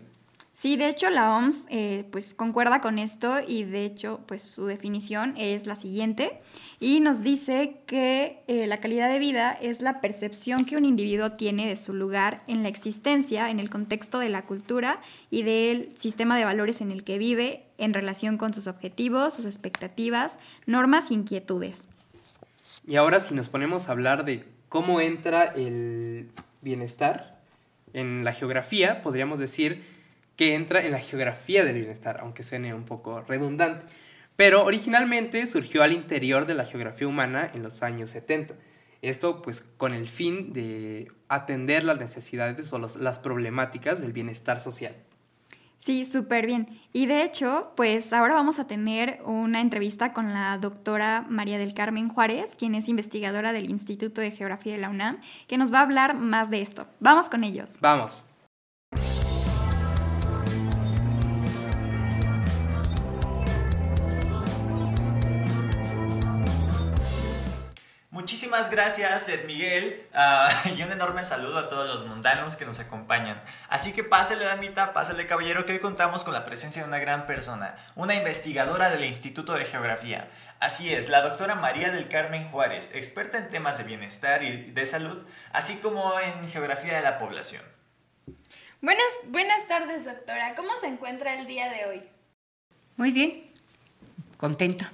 Sí, 0.59 0.75
de 0.75 0.89
hecho 0.89 1.09
la 1.09 1.37
OMS 1.37 1.67
eh, 1.69 2.03
pues 2.11 2.33
concuerda 2.33 2.81
con 2.81 2.99
esto 2.99 3.37
y 3.47 3.63
de 3.63 3.85
hecho 3.85 4.19
pues 4.25 4.41
su 4.41 4.65
definición 4.65 5.33
es 5.37 5.65
la 5.65 5.77
siguiente 5.77 6.41
y 6.81 6.99
nos 6.99 7.23
dice 7.23 7.77
que 7.85 8.43
eh, 8.47 8.67
la 8.67 8.81
calidad 8.81 9.09
de 9.09 9.19
vida 9.19 9.53
es 9.53 9.79
la 9.79 10.01
percepción 10.01 10.65
que 10.65 10.75
un 10.75 10.83
individuo 10.83 11.31
tiene 11.31 11.65
de 11.65 11.77
su 11.77 11.93
lugar 11.93 12.43
en 12.47 12.61
la 12.61 12.67
existencia, 12.67 13.49
en 13.49 13.61
el 13.61 13.69
contexto 13.69 14.19
de 14.19 14.27
la 14.27 14.45
cultura 14.45 14.99
y 15.31 15.43
del 15.43 15.97
sistema 15.97 16.37
de 16.37 16.43
valores 16.43 16.81
en 16.81 16.91
el 16.91 17.05
que 17.05 17.17
vive 17.17 17.63
en 17.77 17.93
relación 17.93 18.37
con 18.37 18.53
sus 18.53 18.67
objetivos, 18.67 19.35
sus 19.35 19.45
expectativas, 19.45 20.39
normas 20.65 21.09
e 21.09 21.13
inquietudes. 21.13 21.87
Y 22.85 22.97
ahora 22.97 23.21
si 23.21 23.33
nos 23.33 23.47
ponemos 23.47 23.87
a 23.87 23.93
hablar 23.93 24.25
de 24.25 24.43
cómo 24.67 24.99
entra 24.99 25.45
el 25.45 26.31
bienestar 26.61 27.39
en 27.93 28.25
la 28.25 28.33
geografía, 28.33 29.01
podríamos 29.03 29.39
decir 29.39 29.98
que 30.39 30.55
entra 30.55 30.85
en 30.85 30.93
la 30.93 30.99
geografía 30.99 31.65
del 31.65 31.75
bienestar, 31.75 32.21
aunque 32.21 32.43
suene 32.43 32.73
un 32.73 32.85
poco 32.85 33.19
redundante. 33.27 33.85
Pero 34.37 34.63
originalmente 34.63 35.45
surgió 35.47 35.83
al 35.83 35.91
interior 35.91 36.45
de 36.45 36.55
la 36.55 36.63
geografía 36.63 37.09
humana 37.09 37.51
en 37.53 37.61
los 37.61 37.83
años 37.83 38.11
70. 38.11 38.53
Esto 39.01 39.41
pues 39.41 39.65
con 39.75 39.93
el 39.93 40.07
fin 40.07 40.53
de 40.53 41.11
atender 41.27 41.83
las 41.83 41.99
necesidades 41.99 42.71
o 42.71 42.79
las 42.79 43.19
problemáticas 43.19 43.99
del 43.99 44.13
bienestar 44.13 44.61
social. 44.61 44.95
Sí, 45.79 46.05
súper 46.05 46.45
bien. 46.45 46.69
Y 46.93 47.07
de 47.07 47.23
hecho, 47.23 47.73
pues 47.75 48.13
ahora 48.13 48.33
vamos 48.33 48.59
a 48.59 48.67
tener 48.67 49.19
una 49.25 49.59
entrevista 49.59 50.13
con 50.13 50.31
la 50.31 50.57
doctora 50.57 51.25
María 51.27 51.57
del 51.57 51.73
Carmen 51.73 52.07
Juárez, 52.07 52.55
quien 52.57 52.75
es 52.75 52.87
investigadora 52.87 53.51
del 53.51 53.69
Instituto 53.69 54.21
de 54.21 54.31
Geografía 54.31 54.71
de 54.71 54.79
la 54.79 54.89
UNAM, 54.89 55.19
que 55.47 55.57
nos 55.57 55.73
va 55.73 55.79
a 55.79 55.83
hablar 55.83 56.15
más 56.15 56.49
de 56.49 56.61
esto. 56.61 56.87
Vamos 57.01 57.27
con 57.27 57.43
ellos. 57.43 57.73
Vamos. 57.81 58.29
Muchísimas 68.49 68.71
gracias, 68.71 69.29
Ed 69.29 69.45
Miguel, 69.45 70.07
ah, 70.11 70.49
y 70.75 70.81
un 70.81 70.91
enorme 70.91 71.23
saludo 71.23 71.59
a 71.59 71.69
todos 71.69 71.87
los 71.87 72.07
mundanos 72.07 72.55
que 72.55 72.65
nos 72.65 72.79
acompañan. 72.79 73.39
Así 73.69 73.93
que 73.93 74.03
pásale, 74.03 74.43
damita, 74.43 74.91
pásale, 74.91 75.27
caballero, 75.27 75.67
que 75.67 75.73
hoy 75.73 75.79
contamos 75.79 76.23
con 76.23 76.33
la 76.33 76.45
presencia 76.45 76.81
de 76.81 76.87
una 76.87 76.97
gran 76.97 77.27
persona, 77.27 77.75
una 77.93 78.15
investigadora 78.15 78.89
del 78.89 79.03
Instituto 79.03 79.53
de 79.53 79.65
Geografía. 79.65 80.31
Así 80.59 80.91
es, 80.91 81.09
la 81.09 81.21
doctora 81.21 81.53
María 81.53 81.91
del 81.91 82.07
Carmen 82.07 82.49
Juárez, 82.49 82.95
experta 82.95 83.37
en 83.37 83.49
temas 83.49 83.77
de 83.77 83.83
bienestar 83.83 84.41
y 84.41 84.71
de 84.71 84.85
salud, 84.87 85.23
así 85.53 85.75
como 85.75 86.19
en 86.19 86.49
geografía 86.49 86.95
de 86.95 87.03
la 87.03 87.19
población. 87.19 87.61
Buenas, 88.81 89.05
buenas 89.27 89.67
tardes, 89.67 90.05
doctora. 90.05 90.55
¿Cómo 90.55 90.75
se 90.81 90.87
encuentra 90.87 91.35
el 91.39 91.45
día 91.45 91.69
de 91.69 91.85
hoy? 91.85 92.03
Muy 92.97 93.11
bien, 93.11 93.43
contenta. 94.37 94.91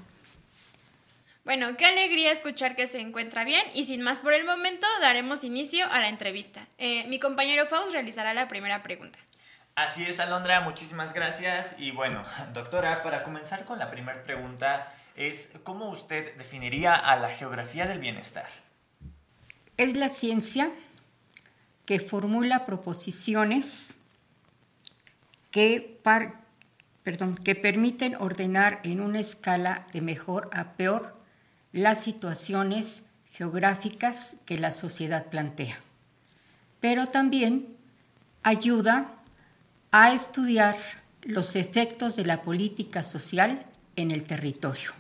Bueno, 1.46 1.78
qué 1.78 1.86
alegría 1.86 2.32
escuchar 2.32 2.76
que 2.76 2.88
se 2.88 3.00
encuentra 3.00 3.44
bien 3.44 3.64
y 3.76 3.86
sin 3.86 4.02
más 4.02 4.20
por 4.20 4.34
el 4.34 4.46
momento 4.46 4.88
daremos 5.00 5.44
inicio 5.44 5.86
a 5.92 6.00
la 6.00 6.10
entrevista. 6.10 6.68
Eh, 6.80 7.08
mi 7.08 7.20
compañero 7.20 7.68
Faust 7.68 7.94
realizará 7.94 8.34
la 8.34 8.48
primera 8.48 8.82
pregunta. 8.82 9.20
Así 9.76 10.04
es, 10.04 10.20
Alondra, 10.20 10.62
muchísimas 10.62 11.14
gracias. 11.14 11.76
Y 11.78 11.92
bueno, 11.92 12.26
doctora, 12.54 13.04
para 13.04 13.22
comenzar 13.22 13.64
con 13.66 13.78
la 13.78 13.92
primera 13.92 14.24
pregunta 14.24 14.92
es, 15.16 15.54
¿cómo 15.64 15.92
usted 15.92 16.36
definiría 16.36 16.96
a 16.96 17.16
la 17.16 17.30
geografía 17.30 17.86
del 17.86 18.00
bienestar? 18.00 18.50
Es 19.78 19.96
la 19.96 20.10
ciencia 20.10 20.72
que 21.86 22.00
formula 22.00 22.66
proposiciones 22.66 24.00
que, 25.52 26.02
perdón, 27.04 27.36
que 27.36 27.54
permiten 27.54 28.16
ordenar 28.16 28.80
en 28.84 29.00
una 29.00 29.20
escala 29.20 29.86
de 29.94 30.02
mejor 30.02 30.50
a 30.52 30.74
peor 30.74 31.15
las 31.76 32.02
situaciones 32.02 33.10
geográficas 33.34 34.38
que 34.46 34.58
la 34.58 34.72
sociedad 34.72 35.26
plantea, 35.26 35.78
pero 36.80 37.08
también 37.08 37.68
ayuda 38.44 39.12
a 39.92 40.14
estudiar 40.14 40.78
los 41.22 41.58
efectos 41.58 42.16
de 42.16 42.26
la 42.26 42.44
política 42.44 43.04
social 43.04 43.66
en 43.98 44.12
el 44.12 44.24
territorio. 44.24 44.94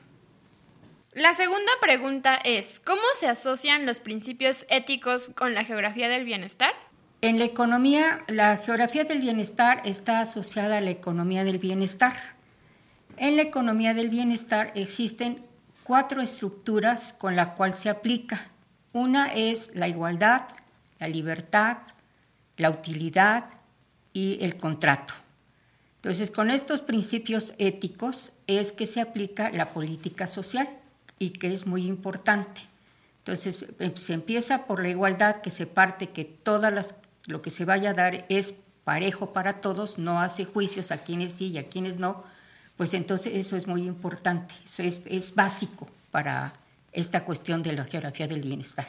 La 1.13 1.33
segunda 1.33 1.71
pregunta 1.79 2.35
es, 2.43 2.81
¿cómo 2.81 3.03
se 3.17 3.29
asocian 3.29 3.85
los 3.85 4.01
principios 4.01 4.65
éticos 4.69 5.29
con 5.29 5.53
la 5.53 5.63
geografía 5.63 6.09
del 6.09 6.25
bienestar? 6.25 6.73
En 7.21 7.39
la 7.39 7.45
economía, 7.45 8.25
la 8.27 8.57
geografía 8.57 9.05
del 9.05 9.21
bienestar 9.21 9.81
está 9.85 10.19
asociada 10.19 10.79
a 10.79 10.81
la 10.81 10.91
economía 10.91 11.45
del 11.45 11.57
bienestar. 11.57 12.35
En 13.15 13.37
la 13.37 13.43
economía 13.43 13.93
del 13.93 14.09
bienestar 14.09 14.73
existen 14.75 15.54
cuatro 15.85 16.21
estructuras 16.21 17.13
con 17.13 17.35
la 17.35 17.53
cual 17.53 17.75
se 17.75 17.89
aplica. 17.89 18.47
Una 18.91 19.27
es 19.27 19.75
la 19.75 19.87
igualdad, 19.87 20.47
la 20.99 21.07
libertad, 21.07 21.77
la 22.57 22.71
utilidad 22.71 23.45
y 24.11 24.39
el 24.41 24.57
contrato. 24.57 25.13
Entonces, 25.97 26.31
con 26.31 26.49
estos 26.49 26.81
principios 26.81 27.53
éticos 27.59 28.31
es 28.47 28.71
que 28.71 28.87
se 28.87 28.99
aplica 28.99 29.51
la 29.51 29.73
política 29.73 30.25
social 30.25 30.67
y 31.19 31.31
que 31.31 31.53
es 31.53 31.67
muy 31.67 31.85
importante. 31.85 32.61
Entonces, 33.19 33.67
em, 33.79 33.95
se 33.95 34.13
empieza 34.13 34.65
por 34.65 34.81
la 34.81 34.89
igualdad, 34.89 35.41
que 35.41 35.51
se 35.51 35.67
parte 35.67 36.09
que 36.09 36.25
todas 36.25 36.73
las, 36.73 36.95
lo 37.27 37.43
que 37.43 37.51
se 37.51 37.63
vaya 37.63 37.91
a 37.91 37.93
dar 37.93 38.25
es 38.29 38.55
parejo 38.83 39.33
para 39.33 39.61
todos, 39.61 39.99
no 39.99 40.19
hace 40.19 40.45
juicios 40.45 40.91
a 40.91 41.03
quienes 41.03 41.33
sí 41.33 41.47
y 41.47 41.57
a 41.59 41.67
quienes 41.67 41.99
no, 41.99 42.23
pues 42.77 42.93
entonces 42.93 43.33
eso 43.35 43.55
es 43.55 43.67
muy 43.67 43.83
importante, 43.83 44.53
eso 44.63 44.83
es, 44.83 45.35
básico 45.35 45.87
para 46.11 46.53
esta 46.91 47.23
cuestión 47.23 47.63
de 47.63 47.73
la 47.73 47.85
geografía 47.85 48.27
del 48.27 48.41
bienestar. 48.41 48.87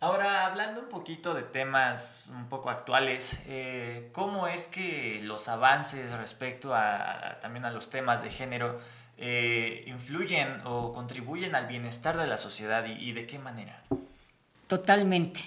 Ahora, 0.00 0.46
hablando 0.46 0.80
un 0.80 0.88
poquito 0.88 1.32
de 1.32 1.42
temas 1.42 2.30
un 2.34 2.48
poco 2.48 2.70
actuales, 2.70 3.38
eh, 3.46 4.10
¿cómo 4.12 4.48
es 4.48 4.66
que 4.66 5.20
los 5.22 5.48
avances 5.48 6.10
respecto 6.10 6.74
a, 6.74 7.38
también 7.40 7.64
a 7.64 7.70
los 7.70 7.88
temas 7.88 8.22
de 8.22 8.30
género 8.30 8.80
eh, 9.16 9.84
influyen 9.86 10.60
o 10.64 10.92
contribuyen 10.92 11.54
al 11.54 11.68
bienestar 11.68 12.18
de 12.18 12.26
la 12.26 12.36
sociedad 12.36 12.84
y, 12.84 12.92
y 12.92 13.12
de 13.12 13.26
qué 13.26 13.38
manera? 13.38 13.80
Totalmente, 14.66 15.40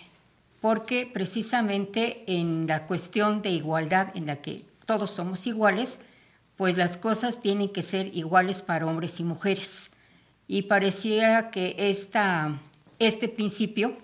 porque 0.61 1.09
precisamente 1.11 2.23
en 2.27 2.65
la 2.65 2.87
cuestión 2.87 3.41
de 3.41 3.49
igualdad 3.49 4.15
en 4.15 4.25
la 4.25 4.37
que 4.37 4.63
todos 4.85 5.11
somos 5.11 5.45
iguales, 5.47 6.04
pues 6.57 6.77
las 6.77 6.97
cosas 6.97 7.41
tienen 7.41 7.69
que 7.69 7.83
ser 7.83 8.15
iguales 8.15 8.61
para 8.61 8.85
hombres 8.85 9.19
y 9.19 9.23
mujeres. 9.23 9.91
Y 10.47 10.63
pareciera 10.63 11.51
que 11.51 11.75
esta, 11.77 12.53
este 12.99 13.27
principio 13.27 13.97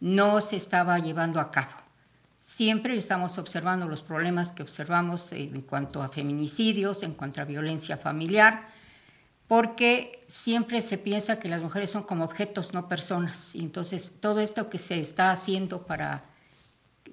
no 0.00 0.40
se 0.40 0.56
estaba 0.56 0.98
llevando 0.98 1.38
a 1.40 1.50
cabo. 1.50 1.72
Siempre 2.40 2.96
estamos 2.96 3.38
observando 3.38 3.86
los 3.86 4.02
problemas 4.02 4.50
que 4.50 4.62
observamos 4.62 5.30
en 5.32 5.60
cuanto 5.60 6.02
a 6.02 6.08
feminicidios, 6.08 7.02
en 7.02 7.12
cuanto 7.12 7.40
a 7.40 7.44
violencia 7.44 7.98
familiar, 7.98 8.66
porque 9.46 10.24
siempre 10.26 10.80
se 10.80 10.96
piensa 10.96 11.38
que 11.38 11.48
las 11.48 11.62
mujeres 11.62 11.90
son 11.90 12.04
como 12.04 12.24
objetos, 12.24 12.72
no 12.72 12.88
personas. 12.88 13.54
Y 13.54 13.60
entonces 13.60 14.14
todo 14.20 14.40
esto 14.40 14.70
que 14.70 14.78
se 14.78 15.00
está 15.00 15.30
haciendo 15.30 15.82
para 15.82 16.24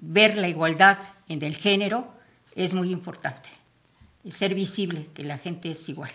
ver 0.00 0.36
la 0.38 0.48
igualdad 0.48 0.96
en 1.28 1.44
el 1.44 1.54
género 1.54 2.10
es 2.54 2.72
muy 2.72 2.90
importante 2.90 3.57
ser 4.30 4.54
visible, 4.54 5.08
que 5.14 5.24
la 5.24 5.38
gente 5.38 5.70
es 5.70 5.88
igual. 5.88 6.10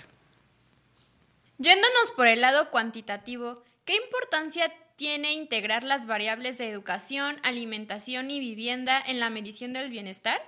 Yéndonos 1.57 2.11
por 2.15 2.27
el 2.27 2.41
lado 2.41 2.71
cuantitativo, 2.71 3.63
¿qué 3.85 3.95
importancia 3.95 4.71
tiene 4.95 5.33
integrar 5.33 5.83
las 5.83 6.05
variables 6.05 6.57
de 6.57 6.69
educación, 6.69 7.37
alimentación 7.43 8.31
y 8.31 8.39
vivienda 8.39 9.01
en 9.05 9.19
la 9.19 9.29
medición 9.29 9.73
del 9.73 9.89
bienestar? 9.89 10.41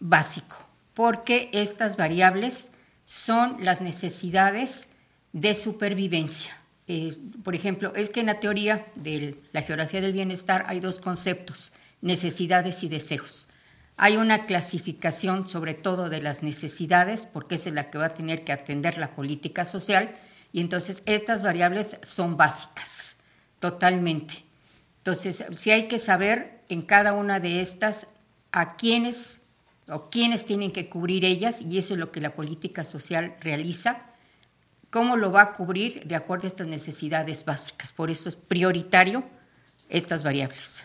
Básico, 0.00 0.56
porque 0.94 1.50
estas 1.52 1.96
variables 1.96 2.72
son 3.04 3.64
las 3.64 3.80
necesidades 3.80 4.94
de 5.32 5.54
supervivencia. 5.54 6.56
Eh, 6.86 7.16
por 7.44 7.54
ejemplo, 7.54 7.92
es 7.94 8.10
que 8.10 8.20
en 8.20 8.26
la 8.26 8.40
teoría 8.40 8.86
de 8.94 9.36
la 9.52 9.62
geografía 9.62 10.00
del 10.00 10.12
bienestar 10.12 10.64
hay 10.68 10.80
dos 10.80 11.00
conceptos, 11.00 11.72
necesidades 12.00 12.82
y 12.82 12.88
deseos. 12.88 13.47
Hay 14.00 14.16
una 14.16 14.46
clasificación 14.46 15.48
sobre 15.48 15.74
todo 15.74 16.08
de 16.08 16.22
las 16.22 16.44
necesidades, 16.44 17.26
porque 17.26 17.56
esa 17.56 17.68
es 17.68 17.74
la 17.74 17.90
que 17.90 17.98
va 17.98 18.06
a 18.06 18.14
tener 18.14 18.44
que 18.44 18.52
atender 18.52 18.96
la 18.96 19.10
política 19.10 19.66
social, 19.66 20.14
y 20.52 20.60
entonces 20.60 21.02
estas 21.04 21.42
variables 21.42 21.98
son 22.02 22.36
básicas, 22.36 23.18
totalmente. 23.58 24.44
Entonces, 24.98 25.44
sí 25.54 25.72
hay 25.72 25.88
que 25.88 25.98
saber 25.98 26.60
en 26.68 26.82
cada 26.82 27.12
una 27.12 27.40
de 27.40 27.60
estas 27.60 28.06
a 28.52 28.76
quiénes 28.76 29.42
o 29.88 30.10
quiénes 30.10 30.46
tienen 30.46 30.70
que 30.70 30.88
cubrir 30.88 31.24
ellas, 31.24 31.60
y 31.60 31.76
eso 31.76 31.94
es 31.94 32.00
lo 32.00 32.12
que 32.12 32.20
la 32.20 32.36
política 32.36 32.84
social 32.84 33.34
realiza, 33.40 34.02
cómo 34.90 35.16
lo 35.16 35.32
va 35.32 35.42
a 35.42 35.52
cubrir 35.54 36.04
de 36.04 36.14
acuerdo 36.14 36.46
a 36.46 36.48
estas 36.48 36.68
necesidades 36.68 37.44
básicas. 37.44 37.92
Por 37.92 38.10
eso 38.10 38.28
es 38.28 38.36
prioritario 38.36 39.24
estas 39.88 40.22
variables. 40.22 40.84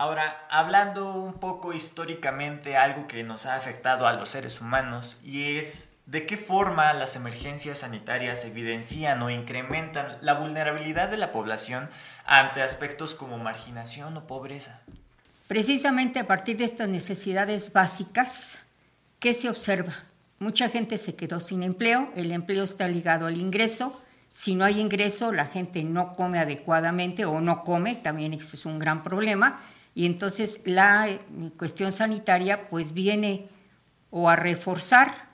Ahora, 0.00 0.46
hablando 0.48 1.12
un 1.12 1.34
poco 1.34 1.72
históricamente, 1.72 2.76
algo 2.76 3.08
que 3.08 3.24
nos 3.24 3.46
ha 3.46 3.56
afectado 3.56 4.06
a 4.06 4.12
los 4.12 4.28
seres 4.28 4.60
humanos 4.60 5.18
y 5.24 5.56
es 5.56 5.96
de 6.06 6.24
qué 6.24 6.36
forma 6.36 6.92
las 6.92 7.16
emergencias 7.16 7.80
sanitarias 7.80 8.44
evidencian 8.44 9.20
o 9.22 9.28
incrementan 9.28 10.18
la 10.20 10.34
vulnerabilidad 10.34 11.08
de 11.08 11.16
la 11.16 11.32
población 11.32 11.90
ante 12.24 12.62
aspectos 12.62 13.16
como 13.16 13.38
marginación 13.38 14.16
o 14.16 14.28
pobreza. 14.28 14.78
Precisamente 15.48 16.20
a 16.20 16.28
partir 16.28 16.58
de 16.58 16.64
estas 16.64 16.88
necesidades 16.88 17.72
básicas, 17.72 18.60
¿qué 19.18 19.34
se 19.34 19.50
observa? 19.50 19.94
Mucha 20.38 20.68
gente 20.68 20.96
se 20.98 21.16
quedó 21.16 21.40
sin 21.40 21.64
empleo, 21.64 22.12
el 22.14 22.30
empleo 22.30 22.62
está 22.62 22.86
ligado 22.86 23.26
al 23.26 23.36
ingreso, 23.36 24.00
si 24.30 24.54
no 24.54 24.64
hay 24.64 24.78
ingreso 24.78 25.32
la 25.32 25.46
gente 25.46 25.82
no 25.82 26.14
come 26.14 26.38
adecuadamente 26.38 27.24
o 27.24 27.40
no 27.40 27.62
come, 27.62 27.96
también 27.96 28.32
es 28.32 28.64
un 28.64 28.78
gran 28.78 29.02
problema, 29.02 29.60
y 29.98 30.06
entonces 30.06 30.60
la 30.64 31.08
eh, 31.08 31.18
cuestión 31.58 31.90
sanitaria 31.90 32.70
pues 32.70 32.94
viene 32.94 33.48
o 34.12 34.28
a 34.28 34.36
reforzar 34.36 35.30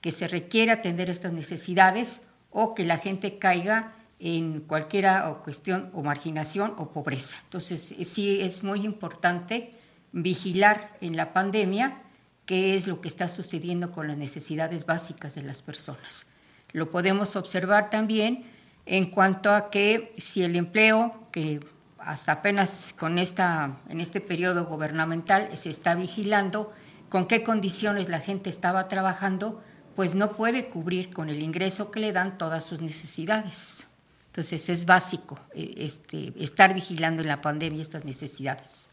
que 0.00 0.12
se 0.12 0.26
requiere 0.26 0.72
atender 0.72 1.10
estas 1.10 1.34
necesidades 1.34 2.22
o 2.50 2.74
que 2.74 2.86
la 2.86 2.96
gente 2.96 3.38
caiga 3.38 3.92
en 4.18 4.60
cualquiera 4.60 5.30
cuestión 5.44 5.90
o 5.92 6.02
marginación 6.02 6.72
o 6.78 6.88
pobreza. 6.88 7.36
Entonces, 7.44 7.96
sí 8.04 8.40
es 8.40 8.64
muy 8.64 8.86
importante 8.86 9.74
vigilar 10.12 10.96
en 11.02 11.14
la 11.14 11.34
pandemia 11.34 12.00
qué 12.46 12.74
es 12.74 12.86
lo 12.86 13.02
que 13.02 13.08
está 13.08 13.28
sucediendo 13.28 13.92
con 13.92 14.08
las 14.08 14.16
necesidades 14.16 14.86
básicas 14.86 15.34
de 15.34 15.42
las 15.42 15.60
personas. 15.60 16.30
Lo 16.72 16.90
podemos 16.90 17.36
observar 17.36 17.90
también 17.90 18.46
en 18.86 19.10
cuanto 19.10 19.50
a 19.50 19.68
que 19.68 20.14
si 20.16 20.42
el 20.44 20.56
empleo, 20.56 21.26
que 21.30 21.60
hasta 21.98 22.32
apenas 22.32 22.94
con 22.98 23.18
esta, 23.18 23.76
en 23.88 24.00
este 24.00 24.20
periodo 24.20 24.64
gubernamental 24.66 25.56
se 25.56 25.70
está 25.70 25.94
vigilando, 25.94 26.72
con 27.08 27.26
qué 27.26 27.42
condiciones 27.42 28.08
la 28.08 28.20
gente 28.20 28.50
estaba 28.50 28.88
trabajando, 28.88 29.62
pues 29.96 30.14
no 30.14 30.32
puede 30.32 30.68
cubrir 30.68 31.12
con 31.12 31.28
el 31.28 31.42
ingreso 31.42 31.90
que 31.90 32.00
le 32.00 32.12
dan 32.12 32.38
todas 32.38 32.64
sus 32.64 32.80
necesidades. 32.80 33.86
Entonces 34.26 34.68
es 34.68 34.84
básico 34.84 35.40
eh, 35.54 35.74
este, 35.78 36.32
estar 36.36 36.72
vigilando 36.72 37.22
en 37.22 37.28
la 37.28 37.40
pandemia 37.40 37.82
estas 37.82 38.04
necesidades. 38.04 38.90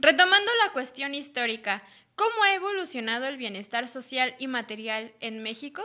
Retomando 0.00 0.50
la 0.64 0.72
cuestión 0.72 1.14
histórica, 1.14 1.82
¿cómo 2.16 2.42
ha 2.44 2.54
evolucionado 2.54 3.26
el 3.26 3.36
bienestar 3.36 3.86
social 3.86 4.34
y 4.38 4.48
material 4.48 5.12
en 5.20 5.42
México? 5.42 5.82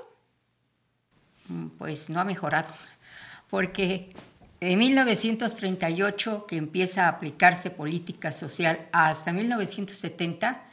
Mm, 1.49 1.67
pues 1.77 2.09
no 2.09 2.19
ha 2.19 2.25
mejorado, 2.25 2.73
porque 3.49 4.15
en 4.71 4.79
1938, 4.79 6.47
que 6.47 6.57
empieza 6.57 7.05
a 7.05 7.09
aplicarse 7.09 7.69
política 7.69 8.31
social, 8.31 8.87
hasta 8.91 9.31
1970, 9.31 10.63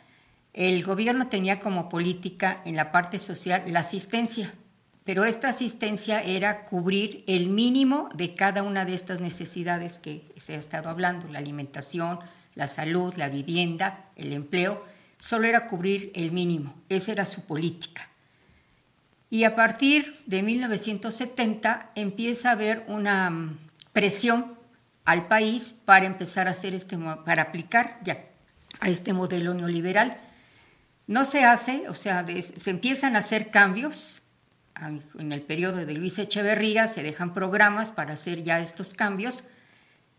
el 0.55 0.83
gobierno 0.83 1.29
tenía 1.29 1.61
como 1.61 1.91
política 1.91 2.63
en 2.65 2.75
la 2.77 2.91
parte 2.91 3.19
social 3.19 3.65
la 3.67 3.81
asistencia, 3.81 4.55
pero 5.05 5.27
esta 5.27 5.51
asistencia 5.51 6.23
era 6.23 6.65
cubrir 6.65 7.23
el 7.27 7.51
mínimo 7.51 8.09
de 8.15 8.35
cada 8.35 8.63
una 8.63 8.87
de 8.87 8.95
estas 8.95 9.21
necesidades 9.21 9.99
que 9.99 10.33
se 10.39 10.55
ha 10.55 10.59
estado 10.59 10.89
hablando, 10.89 11.29
la 11.29 11.39
alimentación, 11.39 12.19
la 12.55 12.69
salud, 12.69 13.13
la 13.17 13.29
vivienda, 13.29 14.07
el 14.17 14.33
empleo, 14.33 14.87
solo 15.19 15.47
era 15.47 15.67
cubrir 15.67 16.13
el 16.15 16.33
mínimo, 16.33 16.75
esa 16.89 17.13
era 17.13 17.27
su 17.27 17.45
política. 17.45 18.09
Y 19.29 19.45
a 19.45 19.55
partir 19.55 20.23
de 20.25 20.43
1970 20.43 21.91
empieza 21.95 22.49
a 22.49 22.53
haber 22.53 22.85
una 22.89 23.53
presión 23.93 24.57
al 25.05 25.29
país 25.29 25.73
para 25.85 26.07
empezar 26.07 26.49
a 26.49 26.53
hacer 26.53 26.75
este 26.75 26.97
para 27.25 27.43
aplicar 27.43 27.99
ya 28.03 28.25
a 28.81 28.89
este 28.89 29.13
modelo 29.13 29.55
neoliberal. 29.55 30.17
No 31.07 31.25
se 31.25 31.45
hace, 31.45 31.89
o 31.89 31.95
sea, 31.95 32.25
se 32.27 32.71
empiezan 32.71 33.17
a 33.17 33.21
hacer 33.21 33.51
cambios. 33.51 34.23
En 35.19 35.33
el 35.33 35.43
periodo 35.43 35.85
de 35.85 35.95
Luis 35.95 36.19
Echeverría, 36.19 36.89
se 36.89 37.03
dejan 37.03 37.35
programas 37.35 37.91
para 37.91 38.15
hacer 38.15 38.43
ya 38.43 38.59
estos 38.61 38.95
cambios 38.95 39.45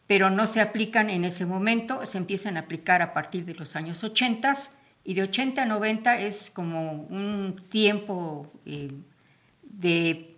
pero 0.08 0.30
no 0.30 0.46
se 0.48 0.62
aplican 0.62 1.10
en 1.10 1.25
ese 1.25 1.46
momento, 1.46 2.06
se 2.06 2.18
empiezan 2.18 2.58
a 2.58 2.62
aplicar 2.62 3.01
a 3.01 3.13
partir 3.13 3.46
de 3.46 3.56
los 3.56 3.75
años 3.75 4.03
80 4.03 4.53
y 5.03 5.13
de 5.13 5.24
80 5.24 5.63
a 5.63 5.65
90 5.65 6.20
es 6.20 6.50
como 6.50 7.03
un 7.03 7.56
tiempo 7.70 8.51
eh, 8.65 8.92
de 9.63 10.30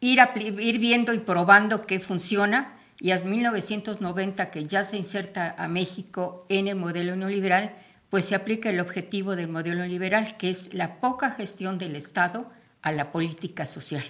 ir, 0.00 0.20
ir 0.58 0.78
viendo 0.78 1.12
y 1.12 1.18
probando 1.18 1.86
qué 1.86 2.00
funciona 2.00 2.76
y 3.00 3.12
hasta 3.12 3.28
1990 3.28 4.50
que 4.50 4.66
ya 4.66 4.84
se 4.84 4.98
inserta 4.98 5.54
a 5.58 5.68
México 5.68 6.44
en 6.48 6.68
el 6.68 6.76
modelo 6.76 7.16
neoliberal, 7.16 7.74
pues 8.10 8.26
se 8.26 8.34
aplica 8.34 8.68
el 8.68 8.80
objetivo 8.80 9.36
del 9.36 9.48
modelo 9.48 9.76
neoliberal, 9.76 10.36
que 10.36 10.50
es 10.50 10.74
la 10.74 11.00
poca 11.00 11.30
gestión 11.30 11.78
del 11.78 11.96
Estado 11.96 12.48
a 12.82 12.92
la 12.92 13.10
política 13.10 13.66
social, 13.66 14.04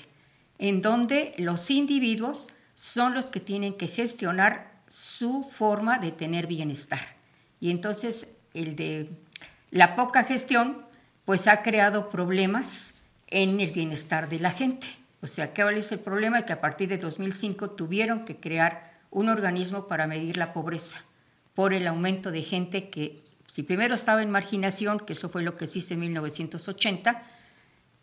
en 0.59 0.83
donde 0.83 1.35
los 1.39 1.71
individuos 1.71 2.49
son 2.75 3.15
los 3.15 3.27
que 3.27 3.41
tienen 3.41 3.75
que 3.75 3.87
gestionar 3.87 4.73
su 4.89 5.45
forma 5.45 5.99
de 5.99 6.11
tener 6.11 6.47
bienestar. 6.47 7.17
Y 7.61 7.71
entonces 7.71 8.37
el 8.55 8.75
de 8.75 9.11
la 9.71 9.95
poca 9.95 10.25
gestión, 10.25 10.85
pues 11.25 11.47
ha 11.47 11.63
creado 11.63 12.11
problemas 12.11 12.95
en 13.29 13.61
el 13.61 13.71
bienestar 13.71 14.29
de 14.29 14.41
la 14.41 14.51
gente. 14.51 14.87
O 15.23 15.27
sea, 15.27 15.53
¿qué 15.53 15.63
es 15.77 15.93
el 15.93 16.01
problema? 16.01 16.47
Que 16.47 16.53
a 16.53 16.61
partir 16.61 16.89
de 16.89 16.99
2005 16.99 17.73
tuvieron 17.73 18.25
que 18.25 18.37
crear 18.37 18.99
un 19.11 19.29
organismo 19.29 19.87
para 19.87 20.07
medir 20.07 20.37
la 20.37 20.53
pobreza 20.53 21.05
por 21.55 21.75
el 21.75 21.87
aumento 21.87 22.31
de 22.31 22.43
gente 22.43 22.89
que, 22.89 23.23
si 23.47 23.63
primero 23.63 23.95
estaba 23.95 24.23
en 24.23 24.31
marginación, 24.31 25.01
que 25.01 25.13
eso 25.13 25.29
fue 25.29 25.43
lo 25.43 25.57
que 25.57 25.67
se 25.67 25.81
hizo 25.81 25.95
en 25.95 26.01
1980, 26.01 27.23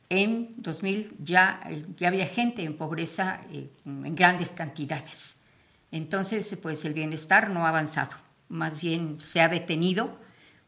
en 0.09 0.53
2000 0.57 1.15
ya, 1.23 1.61
ya 1.97 2.07
había 2.07 2.27
gente 2.27 2.63
en 2.63 2.77
pobreza 2.77 3.41
eh, 3.51 3.69
en 3.85 4.15
grandes 4.15 4.51
cantidades. 4.51 5.43
Entonces, 5.91 6.57
pues 6.61 6.85
el 6.85 6.93
bienestar 6.93 7.49
no 7.49 7.65
ha 7.65 7.69
avanzado, 7.69 8.15
más 8.49 8.81
bien 8.81 9.19
se 9.19 9.41
ha 9.41 9.49
detenido, 9.49 10.17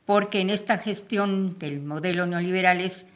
porque 0.06 0.40
en 0.40 0.50
esta 0.50 0.78
gestión 0.78 1.60
del 1.60 1.82
modelo 1.82 2.26
neoliberal 2.26 2.82
es 2.82 3.10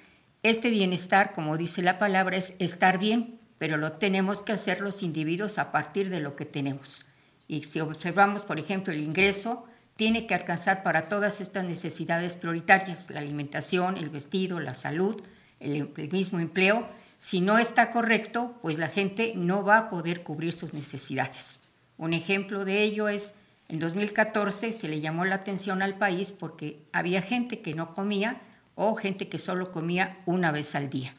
este 0.44 0.70
bienestar, 0.70 1.32
como 1.34 1.58
dice 1.58 1.82
la 1.82 2.00
palabra, 2.00 2.38
es 2.38 2.56
estar 2.60 3.00
bien, 3.00 3.40
pero 3.58 3.78
lo 3.78 3.94
tenemos 3.94 4.42
que 4.42 4.52
hacer 4.52 4.82
los 4.82 5.02
individuos 5.02 5.58
a 5.58 5.72
partir 5.72 6.10
de 6.10 6.20
lo 6.20 6.36
que 6.36 6.44
tenemos. 6.44 7.06
Y 7.48 7.64
si 7.64 7.80
observamos, 7.80 8.44
por 8.44 8.60
ejemplo, 8.60 8.92
el 8.92 9.00
ingreso, 9.00 9.66
tiene 9.96 10.26
que 10.26 10.34
alcanzar 10.34 10.84
para 10.84 11.08
todas 11.08 11.40
estas 11.40 11.64
necesidades 11.64 12.36
prioritarias, 12.36 13.10
la 13.10 13.20
alimentación, 13.20 13.98
el 13.98 14.10
vestido, 14.10 14.60
la 14.60 14.76
salud, 14.76 15.22
el, 15.60 15.94
mismo 16.12 16.40
empleo. 16.40 16.88
Si 17.20 17.42
no 17.42 17.58
está 17.58 17.92
correcto, 17.92 18.52
pues 18.62 18.78
la 18.78 18.90
gente 18.90 19.34
no 19.36 19.64
va 19.64 19.78
a 19.78 19.90
poder 19.90 20.24
cubrir 20.24 20.52
sus 20.52 20.74
necesidades. 20.74 21.64
Un 21.98 22.14
ejemplo 22.14 22.66
de 22.66 22.82
ello 22.84 23.08
es, 23.08 23.36
en 23.70 23.80
2014 23.80 24.74
se 24.74 24.88
le 24.90 25.00
llamó 25.00 25.24
la 25.24 25.36
atención 25.36 25.82
al 25.82 25.98
país 25.98 26.32
porque 26.32 26.80
había 26.92 27.22
gente 27.22 27.62
que 27.62 27.76
no 27.76 27.94
comía 27.94 28.42
o 28.76 28.96
gente 28.96 29.30
que 29.30 29.38
solo 29.38 29.72
comía 29.72 30.18
una 30.26 30.52
vez 30.52 30.76
al 30.76 30.90
día. 30.90 31.14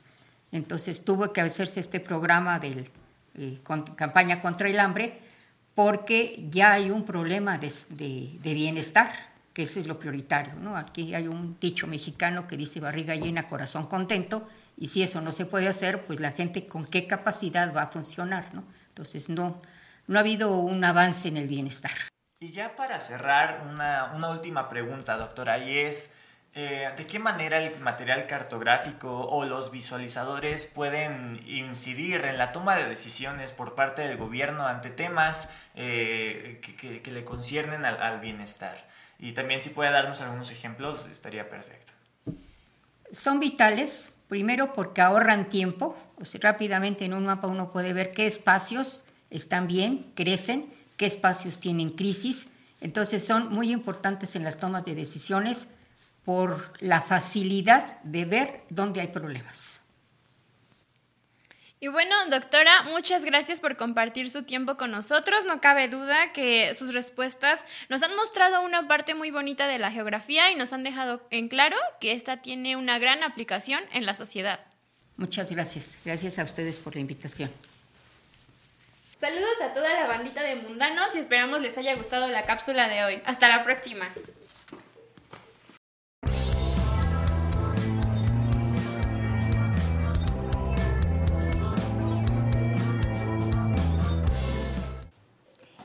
Entonces 0.52 1.04
tuvo 1.04 1.32
que 1.32 1.40
hacerse 1.40 1.80
este 1.80 2.00
programa 2.00 2.58
de 2.58 2.90
eh, 3.36 3.58
campaña 3.96 4.40
contra 4.40 4.68
el 4.68 4.78
hambre 4.78 5.20
porque 5.74 6.46
ya 6.50 6.72
hay 6.72 6.90
un 6.90 7.04
problema 7.04 7.58
de, 7.58 8.38
bienestar, 8.42 9.10
que 9.52 9.64
eso 9.64 9.80
es 9.80 9.86
lo 9.86 9.98
prioritario. 9.98 10.54
¿no? 10.54 10.76
Aquí 10.76 11.14
hay 11.14 11.26
un 11.26 11.58
dicho 11.60 11.86
mexicano 11.86 12.46
que 12.46 12.56
dice 12.56 12.80
barriga 12.80 13.16
llena, 13.16 13.48
corazón 13.48 13.86
contento, 13.86 14.48
y 14.76 14.88
si 14.88 15.02
eso 15.02 15.20
no 15.20 15.32
se 15.32 15.46
puede 15.46 15.68
hacer, 15.68 16.02
pues 16.02 16.20
la 16.20 16.32
gente 16.32 16.66
con 16.66 16.86
qué 16.86 17.06
capacidad 17.06 17.74
va 17.74 17.82
a 17.82 17.86
funcionar. 17.88 18.54
¿no? 18.54 18.64
Entonces 18.88 19.28
no, 19.28 19.60
no 20.06 20.18
ha 20.18 20.20
habido 20.20 20.56
un 20.58 20.84
avance 20.84 21.28
en 21.28 21.36
el 21.36 21.48
bienestar. 21.48 21.92
Y 22.40 22.50
ya 22.52 22.76
para 22.76 23.00
cerrar, 23.00 23.66
una, 23.66 24.30
última 24.30 24.68
pregunta, 24.68 25.16
doctora, 25.16 25.58
y 25.58 25.78
es, 25.78 26.12
eh, 26.56 26.88
¿de 26.96 27.06
qué 27.06 27.18
manera 27.18 27.58
el 27.58 27.76
material 27.80 28.28
cartográfico 28.28 29.10
o 29.10 29.44
los 29.44 29.72
visualizadores 29.72 30.64
pueden 30.64 31.42
incidir 31.48 32.24
en 32.24 32.38
la 32.38 32.52
toma 32.52 32.76
de 32.76 32.88
decisiones 32.88 33.50
por 33.50 33.74
parte 33.74 34.02
del 34.02 34.16
gobierno 34.16 34.64
ante 34.64 34.90
temas 34.90 35.50
eh, 35.74 36.60
que, 36.62 37.10
le 37.10 37.24
conciernen 37.24 37.84
al, 37.84 38.20
bienestar? 38.20 38.86
Y 39.18 39.32
también 39.32 39.60
si 39.60 39.70
puede 39.70 39.90
darnos 39.90 40.20
algunos 40.20 40.52
ejemplos, 40.52 41.08
estaría 41.10 41.50
perfecto. 41.50 41.90
Son 43.10 43.40
vitales, 43.40 44.14
primero 44.28 44.72
porque 44.74 45.00
ahorran 45.00 45.48
tiempo, 45.48 45.96
o 46.20 46.24
sea, 46.24 46.40
rápidamente 46.40 47.04
en 47.04 47.14
un 47.14 47.26
mapa 47.26 47.48
uno 47.48 47.72
puede 47.72 47.92
ver 47.92 48.12
qué 48.12 48.26
espacios 48.26 49.06
están 49.30 49.66
bien, 49.66 50.12
crecen, 50.14 50.72
qué 50.96 51.06
espacios 51.06 51.58
tienen 51.58 51.90
crisis. 51.90 52.52
Entonces 52.80 53.26
son 53.26 53.52
muy 53.52 53.72
importantes 53.72 54.36
en 54.36 54.44
las 54.44 54.58
tomas 54.58 54.84
de 54.84 54.94
decisiones 54.94 55.74
por 56.24 56.72
la 56.80 57.00
facilidad 57.00 58.00
de 58.02 58.24
ver 58.24 58.62
dónde 58.70 59.00
hay 59.00 59.08
problemas. 59.08 59.84
Y 61.84 61.88
bueno, 61.88 62.14
doctora, 62.30 62.84
muchas 62.84 63.26
gracias 63.26 63.60
por 63.60 63.76
compartir 63.76 64.30
su 64.30 64.44
tiempo 64.44 64.78
con 64.78 64.90
nosotros. 64.90 65.44
No 65.44 65.60
cabe 65.60 65.86
duda 65.88 66.32
que 66.32 66.74
sus 66.74 66.94
respuestas 66.94 67.62
nos 67.90 68.02
han 68.02 68.16
mostrado 68.16 68.62
una 68.62 68.88
parte 68.88 69.14
muy 69.14 69.30
bonita 69.30 69.66
de 69.66 69.78
la 69.78 69.90
geografía 69.90 70.50
y 70.50 70.54
nos 70.54 70.72
han 70.72 70.82
dejado 70.82 71.20
en 71.30 71.48
claro 71.48 71.76
que 72.00 72.12
esta 72.12 72.38
tiene 72.38 72.76
una 72.76 72.98
gran 72.98 73.22
aplicación 73.22 73.82
en 73.92 74.06
la 74.06 74.14
sociedad. 74.14 74.60
Muchas 75.18 75.50
gracias. 75.50 75.98
Gracias 76.06 76.38
a 76.38 76.44
ustedes 76.44 76.78
por 76.78 76.94
la 76.94 77.02
invitación. 77.02 77.50
Saludos 79.20 79.60
a 79.62 79.74
toda 79.74 79.92
la 79.92 80.06
bandita 80.06 80.42
de 80.42 80.56
mundanos 80.56 81.14
y 81.14 81.18
esperamos 81.18 81.60
les 81.60 81.76
haya 81.76 81.94
gustado 81.96 82.28
la 82.28 82.46
cápsula 82.46 82.88
de 82.88 83.04
hoy. 83.04 83.22
Hasta 83.26 83.48
la 83.48 83.62
próxima. 83.62 84.10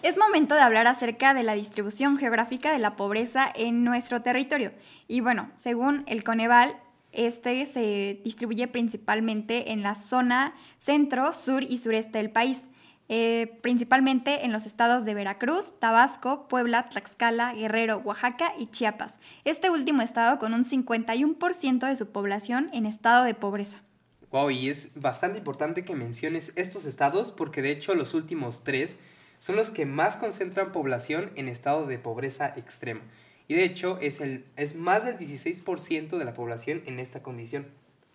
Es 0.10 0.18
momento 0.18 0.56
de 0.56 0.62
hablar 0.62 0.88
acerca 0.88 1.36
de 1.36 1.44
la 1.44 1.54
distribución 1.54 2.18
geográfica 2.18 2.74
de 2.74 2.80
la 2.80 2.96
pobreza 2.96 3.48
en 3.54 3.84
nuestro 3.84 4.24
territorio. 4.24 4.72
Y 5.08 5.22
bueno, 5.22 5.52
según 5.56 6.04
el 6.08 6.24
Coneval, 6.24 6.76
Este 7.12 7.64
se 7.68 8.20
distribuye 8.24 8.68
principalmente 8.68 9.72
en 9.72 9.84
la 9.84 9.94
zona 9.94 10.56
centro, 10.80 11.32
sur 11.34 11.62
y 11.62 11.78
sureste 11.78 12.18
del 12.18 12.32
país. 12.32 12.64
Eh, 13.08 13.60
principalmente 13.62 14.46
en 14.46 14.52
los 14.52 14.66
estados 14.66 15.06
de 15.06 15.14
Veracruz, 15.14 15.74
Tabasco, 15.80 16.48
Puebla, 16.48 16.90
Tlaxcala, 16.90 17.54
Guerrero, 17.54 17.98
Oaxaca 18.04 18.54
y 18.58 18.66
Chiapas. 18.66 19.20
Este 19.46 19.70
último 19.70 20.02
estado 20.02 20.40
con 20.40 20.56
un 20.56 20.66
51% 20.66 21.88
de 21.88 21.96
su 21.96 22.08
población 22.08 22.72
en 22.74 22.88
estado 22.88 23.26
de 23.26 23.36
pobreza. 23.36 23.84
Wow, 24.32 24.50
y 24.50 24.70
es 24.70 24.92
bastante 25.00 25.38
importante 25.38 25.86
que 25.86 25.96
menciones 25.96 26.52
estos 26.56 26.86
estados 26.86 27.32
porque 27.32 27.62
de 27.62 27.70
hecho 27.70 27.94
los 27.94 28.16
últimos 28.16 28.64
tres 28.64 28.98
son 29.40 29.56
los 29.56 29.72
que 29.72 29.86
más 29.86 30.18
concentran 30.18 30.72
población 30.72 31.32
en 31.36 31.48
estado 31.48 31.88
de 31.88 31.98
pobreza 31.98 32.54
extrema. 32.56 33.02
Y 33.48 33.56
de 33.56 33.64
hecho 33.64 33.98
es, 34.00 34.22
el, 34.22 34.46
es 34.58 34.76
más 34.76 35.06
del 35.06 35.18
16% 35.18 36.18
de 36.18 36.26
la 36.26 36.34
población 36.34 36.84
en 36.86 37.00
esta 37.00 37.24
condición. 37.24 37.66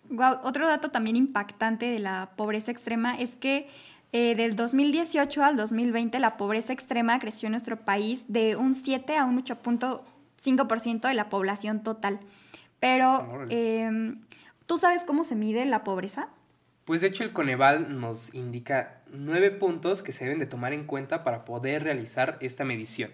Wow, 0.09 0.37
otro 0.43 0.67
dato 0.67 0.91
también 0.91 1.15
impactante 1.15 1.87
de 1.87 1.99
la 1.99 2.31
pobreza 2.37 2.71
extrema 2.71 3.19
es 3.19 3.35
que 3.35 3.67
eh, 4.13 4.35
del 4.35 4.55
2018 4.55 5.43
al 5.43 5.57
2020 5.57 6.19
la 6.19 6.37
pobreza 6.37 6.71
extrema 6.71 7.19
creció 7.19 7.47
en 7.47 7.51
nuestro 7.51 7.77
país 7.77 8.25
de 8.27 8.55
un 8.55 8.75
7 8.75 9.17
a 9.17 9.25
un 9.25 9.43
8.5% 9.43 11.07
de 11.07 11.13
la 11.13 11.29
población 11.29 11.83
total. 11.83 12.19
Pero, 12.79 13.45
eh, 13.49 14.15
¿tú 14.67 14.77
sabes 14.77 15.03
cómo 15.03 15.23
se 15.23 15.35
mide 15.35 15.65
la 15.65 15.83
pobreza? 15.83 16.29
Pues 16.85 17.01
de 17.01 17.07
hecho 17.07 17.23
el 17.23 17.33
Coneval 17.33 17.99
nos 17.99 18.35
indica 18.35 19.01
nueve 19.11 19.49
puntos 19.49 20.03
que 20.03 20.11
se 20.11 20.25
deben 20.25 20.37
de 20.37 20.45
tomar 20.45 20.71
en 20.71 20.85
cuenta 20.85 21.23
para 21.23 21.43
poder 21.43 21.83
realizar 21.83 22.37
esta 22.41 22.63
medición. 22.63 23.09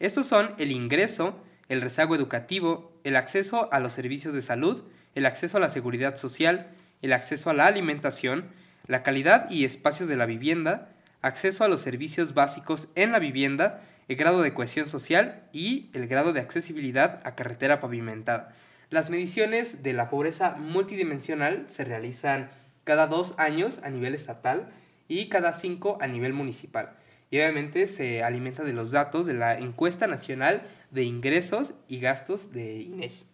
Estos 0.00 0.26
son 0.26 0.54
el 0.58 0.70
ingreso, 0.70 1.42
el 1.70 1.80
rezago 1.80 2.14
educativo, 2.14 2.92
el 3.04 3.16
acceso 3.16 3.72
a 3.72 3.80
los 3.80 3.94
servicios 3.94 4.34
de 4.34 4.42
salud, 4.42 4.84
el 5.14 5.24
acceso 5.24 5.56
a 5.56 5.60
la 5.60 5.70
seguridad 5.70 6.16
social, 6.16 6.68
el 7.00 7.14
acceso 7.14 7.48
a 7.48 7.54
la 7.54 7.66
alimentación, 7.66 8.50
la 8.86 9.02
calidad 9.02 9.50
y 9.50 9.64
espacios 9.64 10.06
de 10.08 10.16
la 10.16 10.26
vivienda, 10.26 10.90
acceso 11.22 11.64
a 11.64 11.68
los 11.68 11.80
servicios 11.80 12.34
básicos 12.34 12.88
en 12.96 13.12
la 13.12 13.18
vivienda, 13.18 13.80
el 14.08 14.16
grado 14.16 14.42
de 14.42 14.52
cohesión 14.52 14.86
social 14.86 15.40
y 15.54 15.88
el 15.94 16.06
grado 16.06 16.34
de 16.34 16.40
accesibilidad 16.40 17.20
a 17.24 17.34
carretera 17.34 17.80
pavimentada. 17.80 18.52
Las 18.90 19.08
mediciones 19.08 19.82
de 19.82 19.94
la 19.94 20.10
pobreza 20.10 20.56
multidimensional 20.58 21.64
se 21.68 21.84
realizan 21.84 22.50
cada 22.84 23.06
dos 23.06 23.38
años 23.38 23.80
a 23.82 23.90
nivel 23.90 24.14
estatal 24.14 24.70
y 25.08 25.28
cada 25.28 25.52
cinco 25.52 25.98
a 26.00 26.06
nivel 26.06 26.32
municipal. 26.32 26.96
Y 27.30 27.38
obviamente 27.38 27.86
se 27.86 28.22
alimenta 28.22 28.64
de 28.64 28.72
los 28.72 28.90
datos 28.90 29.26
de 29.26 29.34
la 29.34 29.58
encuesta 29.58 30.06
nacional 30.06 30.62
de 30.90 31.04
ingresos 31.04 31.74
y 31.88 32.00
gastos 32.00 32.52
de 32.52 32.80
INEGI. 32.82 33.24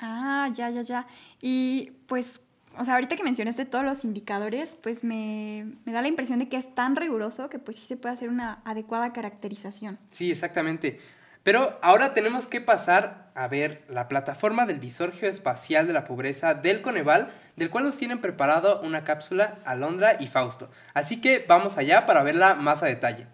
Ah, 0.00 0.50
ya, 0.54 0.68
ya, 0.70 0.82
ya. 0.82 1.06
Y 1.40 1.92
pues 2.06 2.40
o 2.78 2.84
sea, 2.84 2.94
ahorita 2.94 3.16
que 3.16 3.24
mencionaste 3.24 3.64
todos 3.66 3.84
los 3.84 4.04
indicadores, 4.04 4.76
pues 4.82 5.04
me, 5.04 5.66
me, 5.84 5.92
da 5.92 6.00
la 6.00 6.08
impresión 6.08 6.38
de 6.38 6.48
que 6.48 6.56
es 6.56 6.74
tan 6.74 6.96
riguroso 6.96 7.50
que 7.50 7.58
pues 7.58 7.76
sí 7.76 7.84
se 7.84 7.96
puede 7.96 8.14
hacer 8.14 8.28
una 8.28 8.62
adecuada 8.64 9.12
caracterización. 9.12 9.98
Sí, 10.10 10.30
exactamente. 10.30 10.98
Pero 11.42 11.78
ahora 11.82 12.14
tenemos 12.14 12.46
que 12.46 12.60
pasar 12.60 13.30
a 13.34 13.48
ver 13.48 13.84
la 13.88 14.08
plataforma 14.08 14.66
del 14.66 14.78
visor 14.78 15.12
geoespacial 15.12 15.86
de 15.86 15.92
la 15.92 16.04
pobreza 16.04 16.54
del 16.54 16.82
Coneval, 16.82 17.32
del 17.56 17.70
cual 17.70 17.84
nos 17.84 17.96
tienen 17.96 18.20
preparado 18.20 18.80
una 18.82 19.04
cápsula 19.04 19.58
Alondra 19.64 20.16
y 20.20 20.26
Fausto. 20.26 20.70
Así 20.94 21.20
que 21.20 21.44
vamos 21.46 21.78
allá 21.78 22.06
para 22.06 22.22
verla 22.22 22.54
más 22.54 22.82
a 22.82 22.86
detalle. 22.86 23.26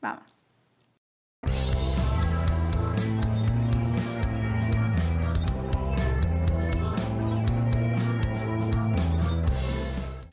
Vamos. 0.00 0.31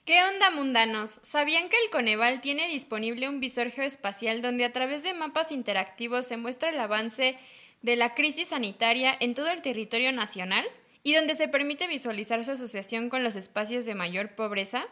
¿Qué 0.10 0.24
onda 0.24 0.50
mundanos? 0.50 1.20
¿Sabían 1.22 1.70
que 1.70 1.78
el 1.86 1.92
Coneval 1.92 2.42
tiene 2.42 2.68
disponible 2.68 3.30
un 3.30 3.40
visor 3.40 3.70
geoespacial 3.70 4.42
donde 4.42 4.66
a 4.66 4.74
través 4.74 5.04
de 5.04 5.14
mapas 5.14 5.52
interactivos 5.52 6.26
se 6.26 6.36
muestra 6.36 6.72
el 6.72 6.80
avance 6.80 7.38
de 7.84 7.96
la 7.96 8.16
crisis 8.16 8.48
sanitaria 8.48 9.16
en 9.20 9.36
todo 9.36 9.52
el 9.52 9.62
territorio 9.62 10.12
nacional 10.12 10.66
y 11.04 11.14
donde 11.14 11.36
se 11.36 11.48
permite 11.48 11.86
visualizar 11.86 12.44
su 12.44 12.50
asociación 12.50 13.10
con 13.10 13.24
los 13.24 13.36
espacios 13.36 13.86
de 13.86 13.94
mayor 13.94 14.30
pobreza? 14.34 14.88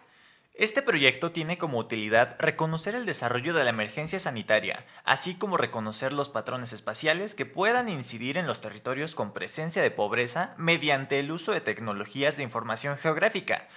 Este 0.53 0.81
proyecto 0.83 1.31
tiene 1.31 1.59
como 1.59 1.77
utilidad 1.77 2.35
reconocer 2.39 2.95
el 2.95 3.05
desarrollo 3.05 3.53
de 3.53 3.63
la 3.63 3.69
emergencia 3.71 4.19
sanitaria, 4.19 4.85
así 5.03 5.35
como 5.35 5.57
reconocer 5.57 6.13
los 6.13 6.29
patrones 6.29 6.73
espaciales 6.73 7.35
que 7.35 7.45
puedan 7.45 7.89
incidir 7.89 8.37
en 8.37 8.47
los 8.47 8.61
territorios 8.61 9.13
con 9.13 9.33
presencia 9.33 9.83
de 9.83 9.91
pobreza 9.91 10.55
mediante 10.57 11.19
el 11.19 11.31
uso 11.31 11.51
de 11.51 11.61
tecnologías 11.61 12.37
de 12.37 12.43
información 12.43 12.97
geográfica, 12.97 13.67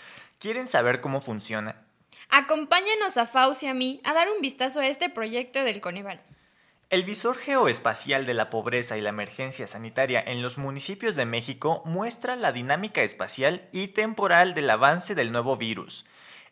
¿Quieren 0.40 0.68
saber 0.68 1.02
cómo 1.02 1.20
funciona? 1.20 1.76
Acompáñanos 2.30 3.18
a 3.18 3.26
Faust 3.26 3.62
y 3.62 3.66
a 3.66 3.74
mí 3.74 4.00
a 4.04 4.14
dar 4.14 4.30
un 4.30 4.40
vistazo 4.40 4.80
a 4.80 4.86
este 4.86 5.10
proyecto 5.10 5.62
del 5.62 5.82
Coneval. 5.82 6.18
El 6.88 7.04
visor 7.04 7.36
geoespacial 7.36 8.24
de 8.24 8.32
la 8.32 8.48
pobreza 8.48 8.96
y 8.96 9.02
la 9.02 9.10
emergencia 9.10 9.66
sanitaria 9.66 10.24
en 10.26 10.40
los 10.40 10.56
municipios 10.56 11.14
de 11.14 11.26
México 11.26 11.82
muestra 11.84 12.36
la 12.36 12.52
dinámica 12.52 13.02
espacial 13.02 13.68
y 13.70 13.88
temporal 13.88 14.54
del 14.54 14.70
avance 14.70 15.14
del 15.14 15.30
nuevo 15.30 15.58
virus. 15.58 16.06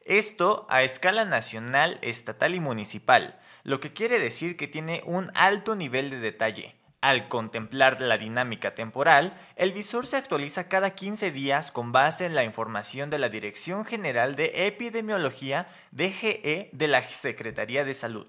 Esto 0.05 0.67
a 0.69 0.83
escala 0.83 1.25
nacional, 1.25 1.99
estatal 2.03 2.55
y 2.55 2.61
municipal, 2.61 3.41
lo 3.65 3.81
que 3.81 3.95
quiere 3.95 4.19
decir 4.19 4.59
que 4.59 4.69
tiene 4.69 5.03
un 5.07 5.33
alto 5.35 5.75
nivel 5.77 6.11
de 6.11 6.21
detalle. 6.21 6.78
Al 7.01 7.29
contemplar 7.29 8.01
la 8.01 8.19
dinámica 8.19 8.75
temporal, 8.75 9.33
el 9.55 9.73
visor 9.73 10.05
se 10.07 10.17
actualiza 10.17 10.69
cada 10.69 10.97
15 10.97 11.31
días 11.31 11.71
con 11.71 11.93
base 11.93 12.27
en 12.27 12.35
la 12.35 12.43
información 12.43 13.09
de 13.09 13.21
la 13.21 13.29
Dirección 13.29 13.85
General 13.85 14.35
de 14.35 14.67
Epidemiología 14.67 15.69
DGE 15.93 16.71
de 16.73 16.89
la 16.89 17.09
Secretaría 17.09 17.85
de 17.85 17.95
Salud. 17.95 18.27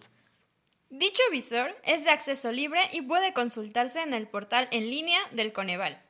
Dicho 0.92 1.24
visor 1.32 1.76
es 1.84 2.04
de 2.04 2.12
acceso 2.12 2.52
libre 2.52 2.82
y 2.92 3.02
puede 3.02 3.34
consultarse 3.34 4.04
en 4.04 4.14
el 4.14 4.28
portal 4.28 4.68
en 4.72 4.90
línea 4.90 5.20
del 5.32 5.52
Coneval. 5.52 6.04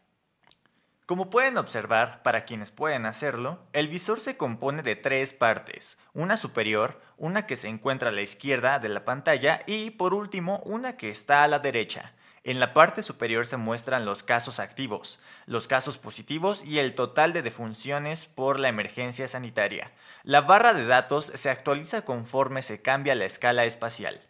Como 1.05 1.29
pueden 1.29 1.57
observar, 1.57 2.21
para 2.23 2.45
quienes 2.45 2.71
pueden 2.71 3.05
hacerlo, 3.05 3.65
el 3.73 3.87
visor 3.87 4.19
se 4.19 4.37
compone 4.37 4.83
de 4.83 4.95
tres 4.95 5.33
partes, 5.33 5.97
una 6.13 6.37
superior, 6.37 7.01
una 7.19 7.45
que 7.45 7.55
se 7.55 7.67
encuentra 7.67 8.09
a 8.09 8.11
la 8.11 8.21
izquierda 8.21 8.79
de 8.79 8.89
la 8.89 9.05
pantalla 9.05 9.61
y, 9.67 9.91
por 9.91 10.13
último, 10.13 10.63
una 10.65 10.97
que 10.97 11.09
está 11.09 11.43
a 11.43 11.47
la 11.47 11.59
derecha. 11.59 12.13
En 12.43 12.59
la 12.59 12.73
parte 12.73 13.03
superior 13.03 13.45
se 13.45 13.57
muestran 13.57 14.05
los 14.05 14.23
casos 14.23 14.59
activos, 14.59 15.19
los 15.45 15.67
casos 15.67 15.97
positivos 15.97 16.63
y 16.63 16.79
el 16.79 16.95
total 16.95 17.33
de 17.33 17.41
defunciones 17.41 18.25
por 18.25 18.59
la 18.59 18.69
emergencia 18.69 19.27
sanitaria. 19.27 19.91
La 20.23 20.41
barra 20.41 20.73
de 20.73 20.85
datos 20.85 21.25
se 21.25 21.49
actualiza 21.49 22.03
conforme 22.03 22.61
se 22.61 22.81
cambia 22.81 23.13
la 23.15 23.25
escala 23.25 23.65
espacial. 23.65 24.21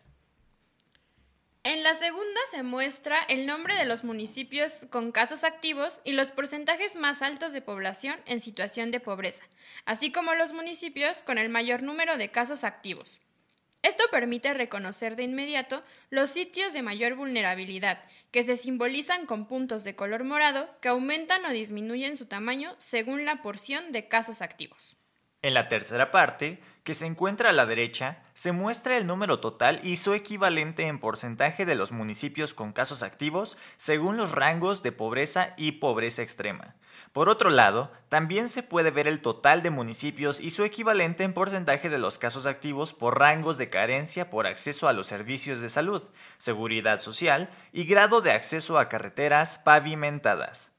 En 1.64 1.84
la 1.84 1.94
segunda 1.94 2.40
se 2.50 2.64
muestra 2.64 3.20
el 3.28 3.46
nombre 3.46 3.76
de 3.76 3.84
los 3.84 4.06
municipios 4.06 4.88
con 4.90 5.12
casos 5.12 5.44
activos 5.44 6.00
y 6.06 6.14
los 6.14 6.32
porcentajes 6.32 6.96
más 6.96 7.22
altos 7.22 7.52
de 7.52 7.62
población 7.62 8.16
en 8.26 8.40
situación 8.40 8.92
de 8.92 9.02
pobreza, 9.02 9.44
así 9.84 10.10
como 10.10 10.36
los 10.36 10.54
municipios 10.54 11.22
con 11.22 11.38
el 11.38 11.50
mayor 11.50 11.84
número 11.84 12.16
de 12.18 12.32
casos 12.32 12.64
activos. 12.64 13.20
Esto 13.82 14.06
permite 14.10 14.54
reconocer 14.54 15.18
de 15.18 15.24
inmediato 15.24 15.84
los 16.10 16.30
sitios 16.30 16.72
de 16.72 16.82
mayor 16.82 17.16
vulnerabilidad, 17.16 18.02
que 18.32 18.44
se 18.44 18.56
simbolizan 18.56 19.26
con 19.26 19.46
puntos 19.46 19.84
de 19.84 19.98
color 19.98 20.24
morado 20.24 20.70
que 20.80 20.88
aumentan 20.88 21.44
o 21.44 21.50
disminuyen 21.50 22.16
su 22.16 22.26
tamaño 22.28 22.74
según 22.78 23.26
la 23.26 23.42
porción 23.42 23.92
de 23.92 24.08
casos 24.08 24.42
activos. 24.42 24.98
En 25.42 25.54
la 25.54 25.70
tercera 25.70 26.12
parte, 26.12 26.60
que 26.90 26.96
se 26.96 27.06
encuentra 27.06 27.52
a 27.52 27.54
la 27.54 27.68
derecha, 27.68 28.18
se 28.34 28.52
muestra 28.52 28.98
el 28.98 29.06
número 29.06 29.40
total 29.40 29.80
y 29.84 29.98
su 29.98 30.16
equivalente 30.16 30.88
en 30.88 30.98
porcentaje 30.98 31.68
de 31.68 31.76
los 31.76 31.92
municipios 31.92 32.56
con 32.56 32.74
casos 32.74 33.04
activos 33.04 33.60
según 33.78 34.18
los 34.18 34.32
rangos 34.32 34.82
de 34.82 34.92
pobreza 34.92 35.54
y 35.56 35.74
pobreza 35.74 36.24
extrema. 36.24 36.74
Por 37.14 37.30
otro 37.30 37.52
lado, 37.52 37.92
también 38.10 38.50
se 38.50 38.64
puede 38.64 38.90
ver 38.90 39.08
el 39.08 39.22
total 39.22 39.62
de 39.62 39.70
municipios 39.70 40.40
y 40.40 40.50
su 40.50 40.64
equivalente 40.64 41.24
en 41.24 41.34
porcentaje 41.34 41.90
de 41.90 42.00
los 42.00 42.18
casos 42.18 42.48
activos 42.48 42.92
por 42.92 43.20
rangos 43.20 43.60
de 43.60 43.70
carencia 43.70 44.32
por 44.32 44.48
acceso 44.48 44.88
a 44.88 44.94
los 44.94 45.06
servicios 45.06 45.62
de 45.62 45.70
salud, 45.70 46.02
seguridad 46.40 47.00
social 47.00 47.52
y 47.72 47.84
grado 47.84 48.22
de 48.22 48.32
acceso 48.32 48.80
a 48.80 48.90
carreteras 48.90 49.60
pavimentadas. 49.60 50.72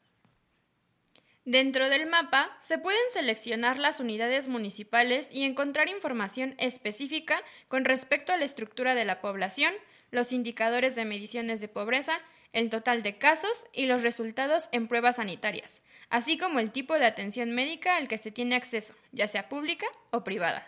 Dentro 1.46 1.88
del 1.88 2.06
mapa 2.06 2.54
se 2.60 2.76
pueden 2.76 3.00
seleccionar 3.10 3.78
las 3.78 3.98
unidades 3.98 4.46
municipales 4.46 5.30
y 5.32 5.44
encontrar 5.44 5.88
información 5.88 6.54
específica 6.58 7.42
con 7.68 7.86
respecto 7.86 8.32
a 8.32 8.36
la 8.36 8.44
estructura 8.44 8.94
de 8.94 9.06
la 9.06 9.22
población, 9.22 9.72
los 10.10 10.32
indicadores 10.32 10.94
de 10.94 11.06
mediciones 11.06 11.60
de 11.62 11.68
pobreza, 11.68 12.20
el 12.52 12.68
total 12.68 13.02
de 13.02 13.16
casos 13.16 13.64
y 13.72 13.86
los 13.86 14.02
resultados 14.02 14.68
en 14.72 14.86
pruebas 14.86 15.16
sanitarias, 15.16 15.82
así 16.10 16.36
como 16.36 16.58
el 16.58 16.72
tipo 16.72 16.98
de 16.98 17.06
atención 17.06 17.52
médica 17.52 17.96
al 17.96 18.06
que 18.06 18.18
se 18.18 18.30
tiene 18.30 18.54
acceso, 18.54 18.94
ya 19.12 19.26
sea 19.26 19.48
pública 19.48 19.86
o 20.10 20.24
privada. 20.24 20.66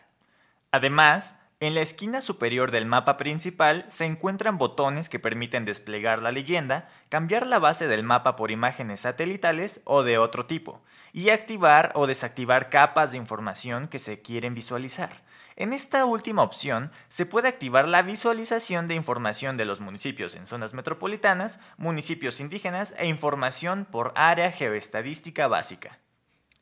Además, 0.71 1.37
En 1.63 1.77
la 1.77 1.81
esquina 1.81 2.21
superior 2.21 2.73
del 2.73 2.87
mapa 2.87 3.17
principal 3.17 3.87
se 3.89 4.05
encuentran 4.05 4.59
botones 4.59 5.09
que 5.09 5.21
permiten 5.21 5.65
desplegar 5.65 6.21
la 6.21 6.33
leyenda, 6.33 6.91
cambiar 7.09 7.47
la 7.47 7.61
base 7.61 7.87
del 7.87 8.03
mapa 8.03 8.35
por 8.35 8.51
imágenes 8.51 9.03
satelitales 9.03 9.81
o 9.85 10.03
de 10.03 10.19
otro 10.19 10.47
tipo, 10.47 10.83
y 11.13 11.29
activar 11.29 11.93
o 11.95 12.09
desactivar 12.09 12.69
capas 12.69 13.13
de 13.13 13.19
información 13.19 13.87
que 13.87 14.01
se 14.01 14.23
quieren 14.23 14.57
visualizar. 14.57 15.23
En 15.55 15.73
esta 15.73 16.05
última 16.05 16.43
opción 16.43 16.91
se 17.09 17.27
puede 17.27 17.47
activar 17.47 17.87
la 17.87 18.03
visualización 18.03 18.89
de 18.89 18.97
información 18.97 19.57
de 19.57 19.65
los 19.65 19.79
municipios 19.81 20.35
en 20.35 20.49
zonas 20.49 20.75
metropolitanas, 20.75 21.61
municipios 21.77 22.41
indígenas 22.41 22.93
e 22.99 23.07
información 23.07 23.87
por 23.89 24.13
área 24.17 24.51
geoestadística 24.51 25.47
básica. 25.47 26.01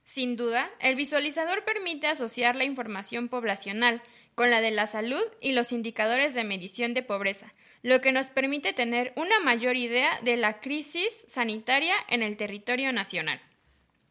Sin 0.05 0.35
duda, 0.35 0.69
el 0.81 0.97
visualizador 0.97 1.65
permite 1.65 2.09
asociar 2.09 2.57
la 2.57 2.65
información 2.65 3.29
poblacional 3.29 4.03
con 4.35 4.51
la 4.51 4.61
de 4.61 4.71
la 4.71 4.87
salud 4.87 5.23
y 5.41 5.53
los 5.53 5.73
indicadores 5.73 6.35
de 6.35 6.45
medición 6.45 6.95
de 6.95 7.03
pobreza, 7.03 7.53
lo 7.83 8.01
que 8.01 8.13
nos 8.13 8.29
permite 8.29 8.73
tener 8.73 9.13
una 9.17 9.41
mayor 9.41 9.77
idea 9.77 10.11
de 10.23 10.37
la 10.37 10.61
crisis 10.61 11.25
sanitaria 11.29 11.95
en 12.09 12.23
el 12.23 12.37
territorio 12.37 12.93
nacional. 12.93 13.41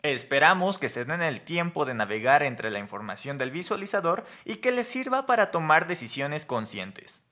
Esperamos 0.02 0.78
que 0.78 0.88
se 0.88 1.04
den 1.04 1.22
el 1.22 1.42
tiempo 1.42 1.86
de 1.86 1.94
navegar 1.94 2.44
entre 2.44 2.72
la 2.72 2.80
información 2.80 3.38
del 3.38 3.52
visualizador 3.52 4.26
y 4.46 4.58
que 4.58 4.72
les 4.72 4.88
sirva 4.88 5.26
para 5.26 5.52
tomar 5.52 5.88
decisiones 5.88 6.46
conscientes. 6.46 7.24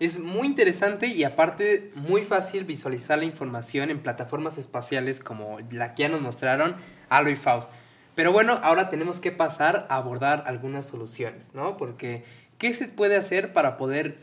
Es 0.00 0.18
muy 0.18 0.46
interesante 0.46 1.06
y 1.06 1.24
aparte 1.24 1.92
muy 1.94 2.22
fácil 2.22 2.64
visualizar 2.64 3.18
la 3.18 3.24
información 3.24 3.90
en 3.90 4.00
plataformas 4.00 4.58
espaciales 4.58 5.20
como 5.20 5.58
la 5.70 5.94
que 5.94 6.02
ya 6.02 6.08
nos 6.08 6.20
mostraron 6.20 6.76
Aloy 7.08 7.32
y 7.32 7.36
Faust. 7.36 7.70
Pero 8.14 8.32
bueno, 8.32 8.60
ahora 8.62 8.90
tenemos 8.90 9.18
que 9.18 9.32
pasar 9.32 9.86
a 9.88 9.96
abordar 9.96 10.44
algunas 10.46 10.86
soluciones, 10.86 11.52
¿no? 11.54 11.76
Porque 11.76 12.22
¿Qué 12.58 12.72
se 12.72 12.88
puede 12.88 13.16
hacer 13.16 13.52
para 13.52 13.76
poder 13.76 14.18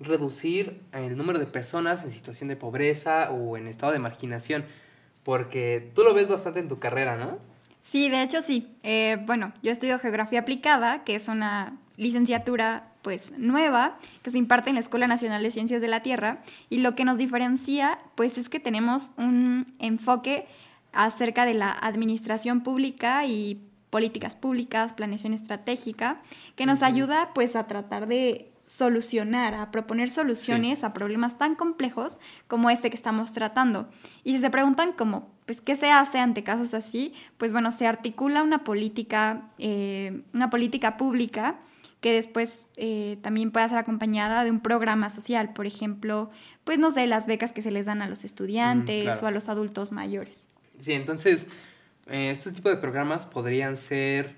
reducir 0.00 0.82
el 0.92 1.16
número 1.16 1.38
de 1.38 1.46
personas 1.46 2.04
en 2.04 2.10
situación 2.10 2.48
de 2.48 2.56
pobreza 2.56 3.30
o 3.30 3.56
en 3.56 3.66
estado 3.66 3.92
de 3.92 3.98
marginación? 3.98 4.64
Porque 5.22 5.92
tú 5.94 6.02
lo 6.02 6.14
ves 6.14 6.28
bastante 6.28 6.60
en 6.60 6.68
tu 6.68 6.78
carrera, 6.78 7.16
¿no? 7.16 7.38
Sí, 7.82 8.08
de 8.08 8.22
hecho 8.22 8.42
sí. 8.42 8.76
Eh, 8.82 9.18
bueno, 9.24 9.52
yo 9.62 9.70
estudio 9.70 9.98
Geografía 9.98 10.40
Aplicada, 10.40 11.04
que 11.04 11.14
es 11.14 11.28
una 11.28 11.78
licenciatura 11.96 12.92
pues 13.02 13.32
nueva 13.38 13.98
que 14.22 14.30
se 14.30 14.38
imparte 14.38 14.70
en 14.70 14.74
la 14.74 14.80
Escuela 14.80 15.06
Nacional 15.06 15.42
de 15.42 15.50
Ciencias 15.50 15.80
de 15.80 15.88
la 15.88 16.00
Tierra 16.00 16.42
y 16.70 16.78
lo 16.78 16.94
que 16.94 17.04
nos 17.04 17.18
diferencia 17.18 17.98
pues 18.14 18.38
es 18.38 18.48
que 18.48 18.60
tenemos 18.60 19.12
un 19.16 19.74
enfoque 19.78 20.46
acerca 20.92 21.44
de 21.44 21.54
la 21.54 21.70
administración 21.70 22.62
pública 22.62 23.26
y 23.26 23.60
políticas 23.90 24.34
públicas, 24.36 24.92
planeación 24.92 25.32
estratégica, 25.32 26.20
que 26.56 26.66
nos 26.66 26.82
ayuda 26.82 27.30
pues 27.34 27.54
a 27.54 27.66
tratar 27.66 28.06
de 28.08 28.50
solucionar, 28.66 29.54
a 29.54 29.70
proponer 29.70 30.10
soluciones 30.10 30.82
a 30.82 30.92
problemas 30.92 31.38
tan 31.38 31.54
complejos 31.54 32.18
como 32.48 32.68
este 32.68 32.90
que 32.90 32.96
estamos 32.96 33.32
tratando. 33.32 33.88
Y 34.24 34.32
si 34.32 34.38
se 34.40 34.50
preguntan 34.50 34.92
como, 34.92 35.30
pues, 35.46 35.60
¿qué 35.60 35.76
se 35.76 35.90
hace 35.90 36.18
ante 36.18 36.42
casos 36.42 36.74
así? 36.74 37.14
Pues 37.36 37.52
bueno, 37.52 37.70
se 37.70 37.86
articula 37.86 38.42
una 38.42 38.64
política, 38.64 39.50
eh, 39.58 40.22
una 40.34 40.50
política 40.50 40.96
pública 40.96 41.60
que 42.06 42.12
después 42.12 42.68
eh, 42.76 43.18
también 43.20 43.50
puede 43.50 43.68
ser 43.68 43.78
acompañada 43.78 44.44
de 44.44 44.52
un 44.52 44.60
programa 44.60 45.10
social, 45.10 45.52
por 45.54 45.66
ejemplo, 45.66 46.30
pues 46.62 46.78
no 46.78 46.92
sé, 46.92 47.04
las 47.08 47.26
becas 47.26 47.50
que 47.50 47.62
se 47.62 47.72
les 47.72 47.86
dan 47.86 48.00
a 48.00 48.08
los 48.08 48.22
estudiantes 48.22 49.20
o 49.24 49.26
a 49.26 49.32
los 49.32 49.48
adultos 49.48 49.90
mayores. 49.90 50.46
Sí, 50.78 50.92
entonces 50.92 51.48
eh, 52.06 52.30
estos 52.30 52.52
tipos 52.52 52.70
de 52.70 52.78
programas 52.78 53.26
podrían 53.26 53.76
ser 53.76 54.36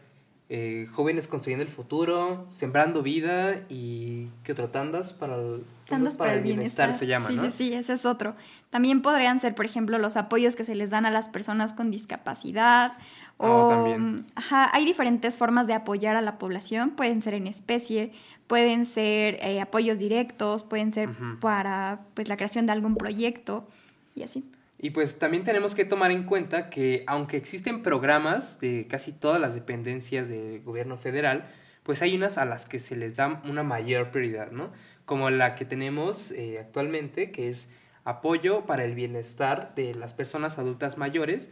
eh, 0.50 0.86
Jóvenes 0.92 1.28
Construyendo 1.28 1.62
el 1.62 1.70
Futuro, 1.70 2.46
Sembrando 2.52 3.02
Vida 3.02 3.66
y 3.68 4.28
¿qué 4.44 4.52
otro? 4.52 4.70
Tandas 4.70 5.12
para 5.12 5.36
el, 5.36 5.64
tandas 5.86 6.16
para, 6.16 6.32
el 6.32 6.42
bienestar, 6.42 6.94
se 6.94 7.06
llama, 7.06 7.28
sí, 7.28 7.38
Sí, 7.38 7.50
sí, 7.50 7.72
ese 7.74 7.92
es 7.92 8.06
otro. 8.06 8.34
También 8.70 9.02
podrían 9.02 9.40
ser, 9.40 9.54
por 9.54 9.66
ejemplo, 9.66 9.98
los 9.98 10.16
apoyos 10.16 10.56
que 10.56 10.64
se 10.64 10.74
les 10.74 10.88
dan 10.88 11.04
a 11.04 11.10
las 11.10 11.28
personas 11.28 11.74
con 11.74 11.90
discapacidad 11.90 12.92
ah, 13.38 13.46
o 13.46 13.68
también. 13.68 14.24
Ajá, 14.36 14.70
hay 14.72 14.86
diferentes 14.86 15.36
formas 15.36 15.66
de 15.66 15.74
apoyar 15.74 16.16
a 16.16 16.22
la 16.22 16.38
población, 16.38 16.92
pueden 16.92 17.20
ser 17.20 17.34
en 17.34 17.46
especie, 17.46 18.12
pueden 18.46 18.86
ser 18.86 19.38
eh, 19.42 19.60
apoyos 19.60 19.98
directos, 19.98 20.62
pueden 20.62 20.94
ser 20.94 21.10
para 21.40 22.00
pues 22.14 22.26
la 22.26 22.38
creación 22.38 22.64
de 22.64 22.72
algún 22.72 22.96
proyecto 22.96 23.68
y 24.14 24.22
así. 24.22 24.44
Y 24.78 24.90
pues 24.90 25.18
también 25.18 25.42
tenemos 25.42 25.74
que 25.74 25.84
tomar 25.84 26.12
en 26.12 26.22
cuenta 26.22 26.70
que 26.70 27.02
aunque 27.06 27.36
existen 27.36 27.82
programas 27.82 28.60
de 28.60 28.86
casi 28.88 29.12
todas 29.12 29.40
las 29.40 29.54
dependencias 29.54 30.28
del 30.28 30.62
gobierno 30.62 30.96
federal, 30.96 31.48
pues 31.82 32.00
hay 32.02 32.14
unas 32.14 32.38
a 32.38 32.44
las 32.44 32.66
que 32.66 32.78
se 32.78 32.96
les 32.96 33.16
da 33.16 33.42
una 33.44 33.64
mayor 33.64 34.10
prioridad, 34.10 34.52
¿no? 34.52 34.70
Como 35.04 35.30
la 35.30 35.56
que 35.56 35.64
tenemos 35.64 36.30
eh, 36.30 36.58
actualmente, 36.60 37.32
que 37.32 37.48
es 37.48 37.70
apoyo 38.04 38.66
para 38.66 38.84
el 38.84 38.94
bienestar 38.94 39.74
de 39.74 39.94
las 39.94 40.14
personas 40.14 40.58
adultas 40.58 40.96
mayores, 40.96 41.50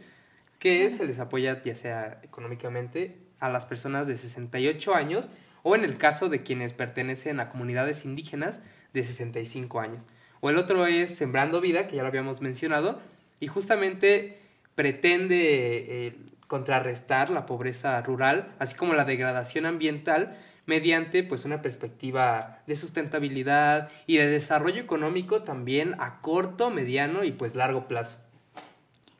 que 0.59 0.89
se 0.89 1.05
les 1.05 1.19
apoya 1.19 1.61
ya 1.61 1.75
sea 1.75 2.21
económicamente 2.23 3.17
a 3.39 3.49
las 3.49 3.65
personas 3.65 4.07
de 4.07 4.17
68 4.17 4.95
años 4.95 5.29
o 5.63 5.75
en 5.75 5.83
el 5.83 5.97
caso 5.97 6.29
de 6.29 6.43
quienes 6.43 6.73
pertenecen 6.73 7.39
a 7.39 7.49
comunidades 7.49 8.05
indígenas 8.05 8.61
de 8.93 9.03
65 9.03 9.79
años. 9.79 10.07
O 10.39 10.49
el 10.49 10.57
otro 10.57 10.85
es 10.85 11.15
Sembrando 11.15 11.61
Vida, 11.61 11.87
que 11.87 11.95
ya 11.95 12.03
lo 12.03 12.07
habíamos 12.07 12.41
mencionado, 12.41 13.01
y 13.39 13.47
justamente 13.47 14.39
pretende 14.75 16.07
eh, 16.07 16.15
contrarrestar 16.47 17.29
la 17.29 17.45
pobreza 17.45 18.01
rural, 18.01 18.53
así 18.59 18.75
como 18.75 18.93
la 18.93 19.05
degradación 19.05 19.65
ambiental, 19.65 20.37
mediante 20.65 21.23
pues 21.23 21.45
una 21.45 21.61
perspectiva 21.61 22.59
de 22.67 22.75
sustentabilidad 22.75 23.89
y 24.05 24.17
de 24.17 24.27
desarrollo 24.27 24.81
económico 24.81 25.43
también 25.43 25.95
a 25.99 26.21
corto, 26.21 26.69
mediano 26.69 27.23
y 27.23 27.31
pues 27.31 27.55
largo 27.55 27.87
plazo. 27.87 28.26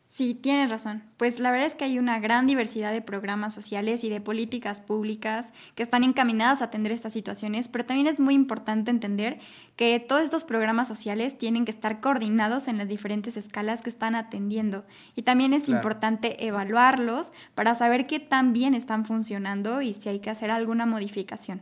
Sí, 0.10 0.34
tienes 0.34 0.70
razón. 0.70 1.04
Pues 1.18 1.40
la 1.40 1.52
verdad 1.52 1.68
es 1.68 1.76
que 1.76 1.84
hay 1.84 2.00
una 2.00 2.20
gran 2.20 2.48
diversidad 2.48 2.94
de 2.94 3.02
programas 3.02 3.54
sociales 3.54 4.06
y 4.06 4.10
de 4.10 4.22
políticas 4.22 4.80
públicas 4.80 5.52
que 5.76 5.84
están 5.84 6.04
encaminadas 6.04 6.62
a 6.62 6.66
atender 6.66 6.94
estas 6.94 7.12
situaciones, 7.12 7.68
pero 7.68 7.86
también 7.86 8.08
es 8.08 8.20
muy 8.20 8.34
importante 8.34 8.90
entender 8.90 9.38
que 9.76 10.00
todos 10.00 10.24
estos 10.24 10.46
programas 10.46 10.88
sociales 10.88 11.38
tienen 11.38 11.66
que 11.66 11.72
estar 11.72 12.00
coordinados 12.00 12.70
en 12.70 12.78
las 12.78 12.88
diferentes 12.88 13.36
escalas 13.36 13.82
que 13.82 13.90
están 13.90 14.16
atendiendo. 14.16 14.86
Y 15.16 15.24
también 15.24 15.54
es 15.54 15.68
importante 15.68 16.48
evaluarlos 16.48 17.34
para 17.54 17.76
saber 17.76 18.08
qué 18.08 18.22
tan 18.22 18.54
bien 18.54 18.74
están 18.76 19.06
funcionando 19.06 19.82
y 19.82 19.94
si 19.94 20.08
hay 20.08 20.20
que 20.20 20.30
hacer 20.30 20.52
alguna 20.52 20.86
modificación. 20.86 21.62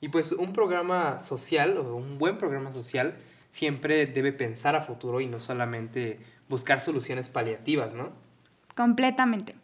Y 0.00 0.08
pues 0.08 0.32
un 0.32 0.52
programa 0.52 1.18
social 1.18 1.78
o 1.78 1.96
un 1.96 2.18
buen 2.18 2.36
programa 2.36 2.72
social 2.72 3.16
siempre 3.50 4.06
debe 4.06 4.32
pensar 4.32 4.76
a 4.76 4.82
futuro 4.82 5.20
y 5.20 5.26
no 5.26 5.40
solamente 5.40 6.20
buscar 6.48 6.80
soluciones 6.80 7.28
paliativas, 7.28 7.94
¿no? 7.94 8.10
Completamente. 8.74 9.54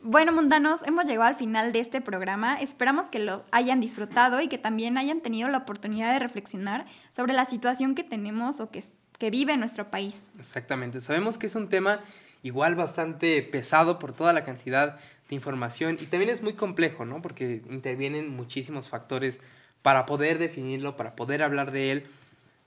Bueno, 0.00 0.32
mundanos, 0.32 0.82
hemos 0.86 1.06
llegado 1.06 1.24
al 1.24 1.36
final 1.36 1.72
de 1.72 1.80
este 1.80 2.00
programa. 2.00 2.60
Esperamos 2.60 3.10
que 3.10 3.18
lo 3.18 3.44
hayan 3.50 3.80
disfrutado 3.80 4.40
y 4.40 4.48
que 4.48 4.58
también 4.58 4.98
hayan 4.98 5.20
tenido 5.20 5.48
la 5.48 5.58
oportunidad 5.58 6.12
de 6.12 6.18
reflexionar 6.18 6.86
sobre 7.12 7.32
la 7.32 7.44
situación 7.44 7.94
que 7.94 8.04
tenemos 8.04 8.60
o 8.60 8.70
que, 8.70 8.84
que 9.18 9.30
vive 9.30 9.56
nuestro 9.56 9.90
país. 9.90 10.30
Exactamente. 10.38 11.00
Sabemos 11.00 11.38
que 11.38 11.46
es 11.46 11.54
un 11.56 11.68
tema 11.68 12.00
igual 12.42 12.76
bastante 12.76 13.42
pesado 13.42 13.98
por 13.98 14.12
toda 14.12 14.32
la 14.32 14.44
cantidad 14.44 14.98
de 15.28 15.34
información 15.34 15.96
y 16.00 16.06
también 16.06 16.30
es 16.30 16.42
muy 16.42 16.52
complejo, 16.52 17.04
¿no? 17.04 17.20
Porque 17.20 17.62
intervienen 17.68 18.28
muchísimos 18.28 18.88
factores 18.88 19.40
para 19.82 20.06
poder 20.06 20.38
definirlo, 20.38 20.96
para 20.96 21.16
poder 21.16 21.42
hablar 21.42 21.72
de 21.72 21.90
él. 21.90 22.06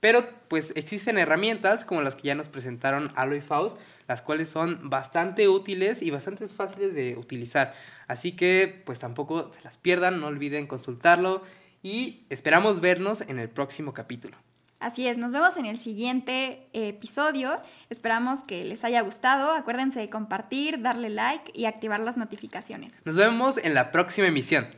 Pero 0.00 0.28
pues 0.48 0.72
existen 0.76 1.18
herramientas 1.18 1.84
como 1.84 2.02
las 2.02 2.16
que 2.16 2.28
ya 2.28 2.34
nos 2.34 2.48
presentaron 2.48 3.12
Aloy 3.14 3.38
y 3.38 3.42
Faust, 3.42 3.78
las 4.08 4.22
cuales 4.22 4.48
son 4.48 4.90
bastante 4.90 5.48
útiles 5.48 6.02
y 6.02 6.10
bastante 6.10 6.46
fáciles 6.48 6.94
de 6.94 7.16
utilizar. 7.16 7.74
Así 8.08 8.32
que 8.32 8.82
pues 8.84 8.98
tampoco 8.98 9.52
se 9.52 9.60
las 9.62 9.76
pierdan, 9.76 10.20
no 10.20 10.26
olviden 10.26 10.66
consultarlo 10.66 11.42
y 11.82 12.24
esperamos 12.30 12.80
vernos 12.80 13.20
en 13.22 13.38
el 13.38 13.48
próximo 13.48 13.92
capítulo. 13.92 14.36
Así 14.80 15.06
es, 15.06 15.18
nos 15.18 15.34
vemos 15.34 15.58
en 15.58 15.66
el 15.66 15.78
siguiente 15.78 16.66
episodio. 16.72 17.60
Esperamos 17.90 18.40
que 18.44 18.64
les 18.64 18.82
haya 18.82 19.02
gustado. 19.02 19.52
Acuérdense 19.52 20.00
de 20.00 20.08
compartir, 20.08 20.80
darle 20.80 21.10
like 21.10 21.52
y 21.54 21.66
activar 21.66 22.00
las 22.00 22.16
notificaciones. 22.16 22.94
Nos 23.04 23.14
vemos 23.14 23.58
en 23.58 23.74
la 23.74 23.92
próxima 23.92 24.28
emisión. 24.28 24.68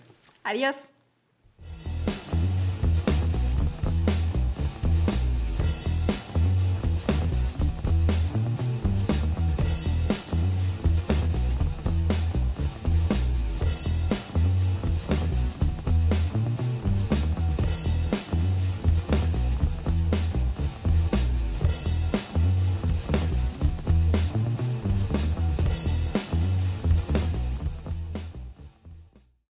Adiós. 0.43 0.89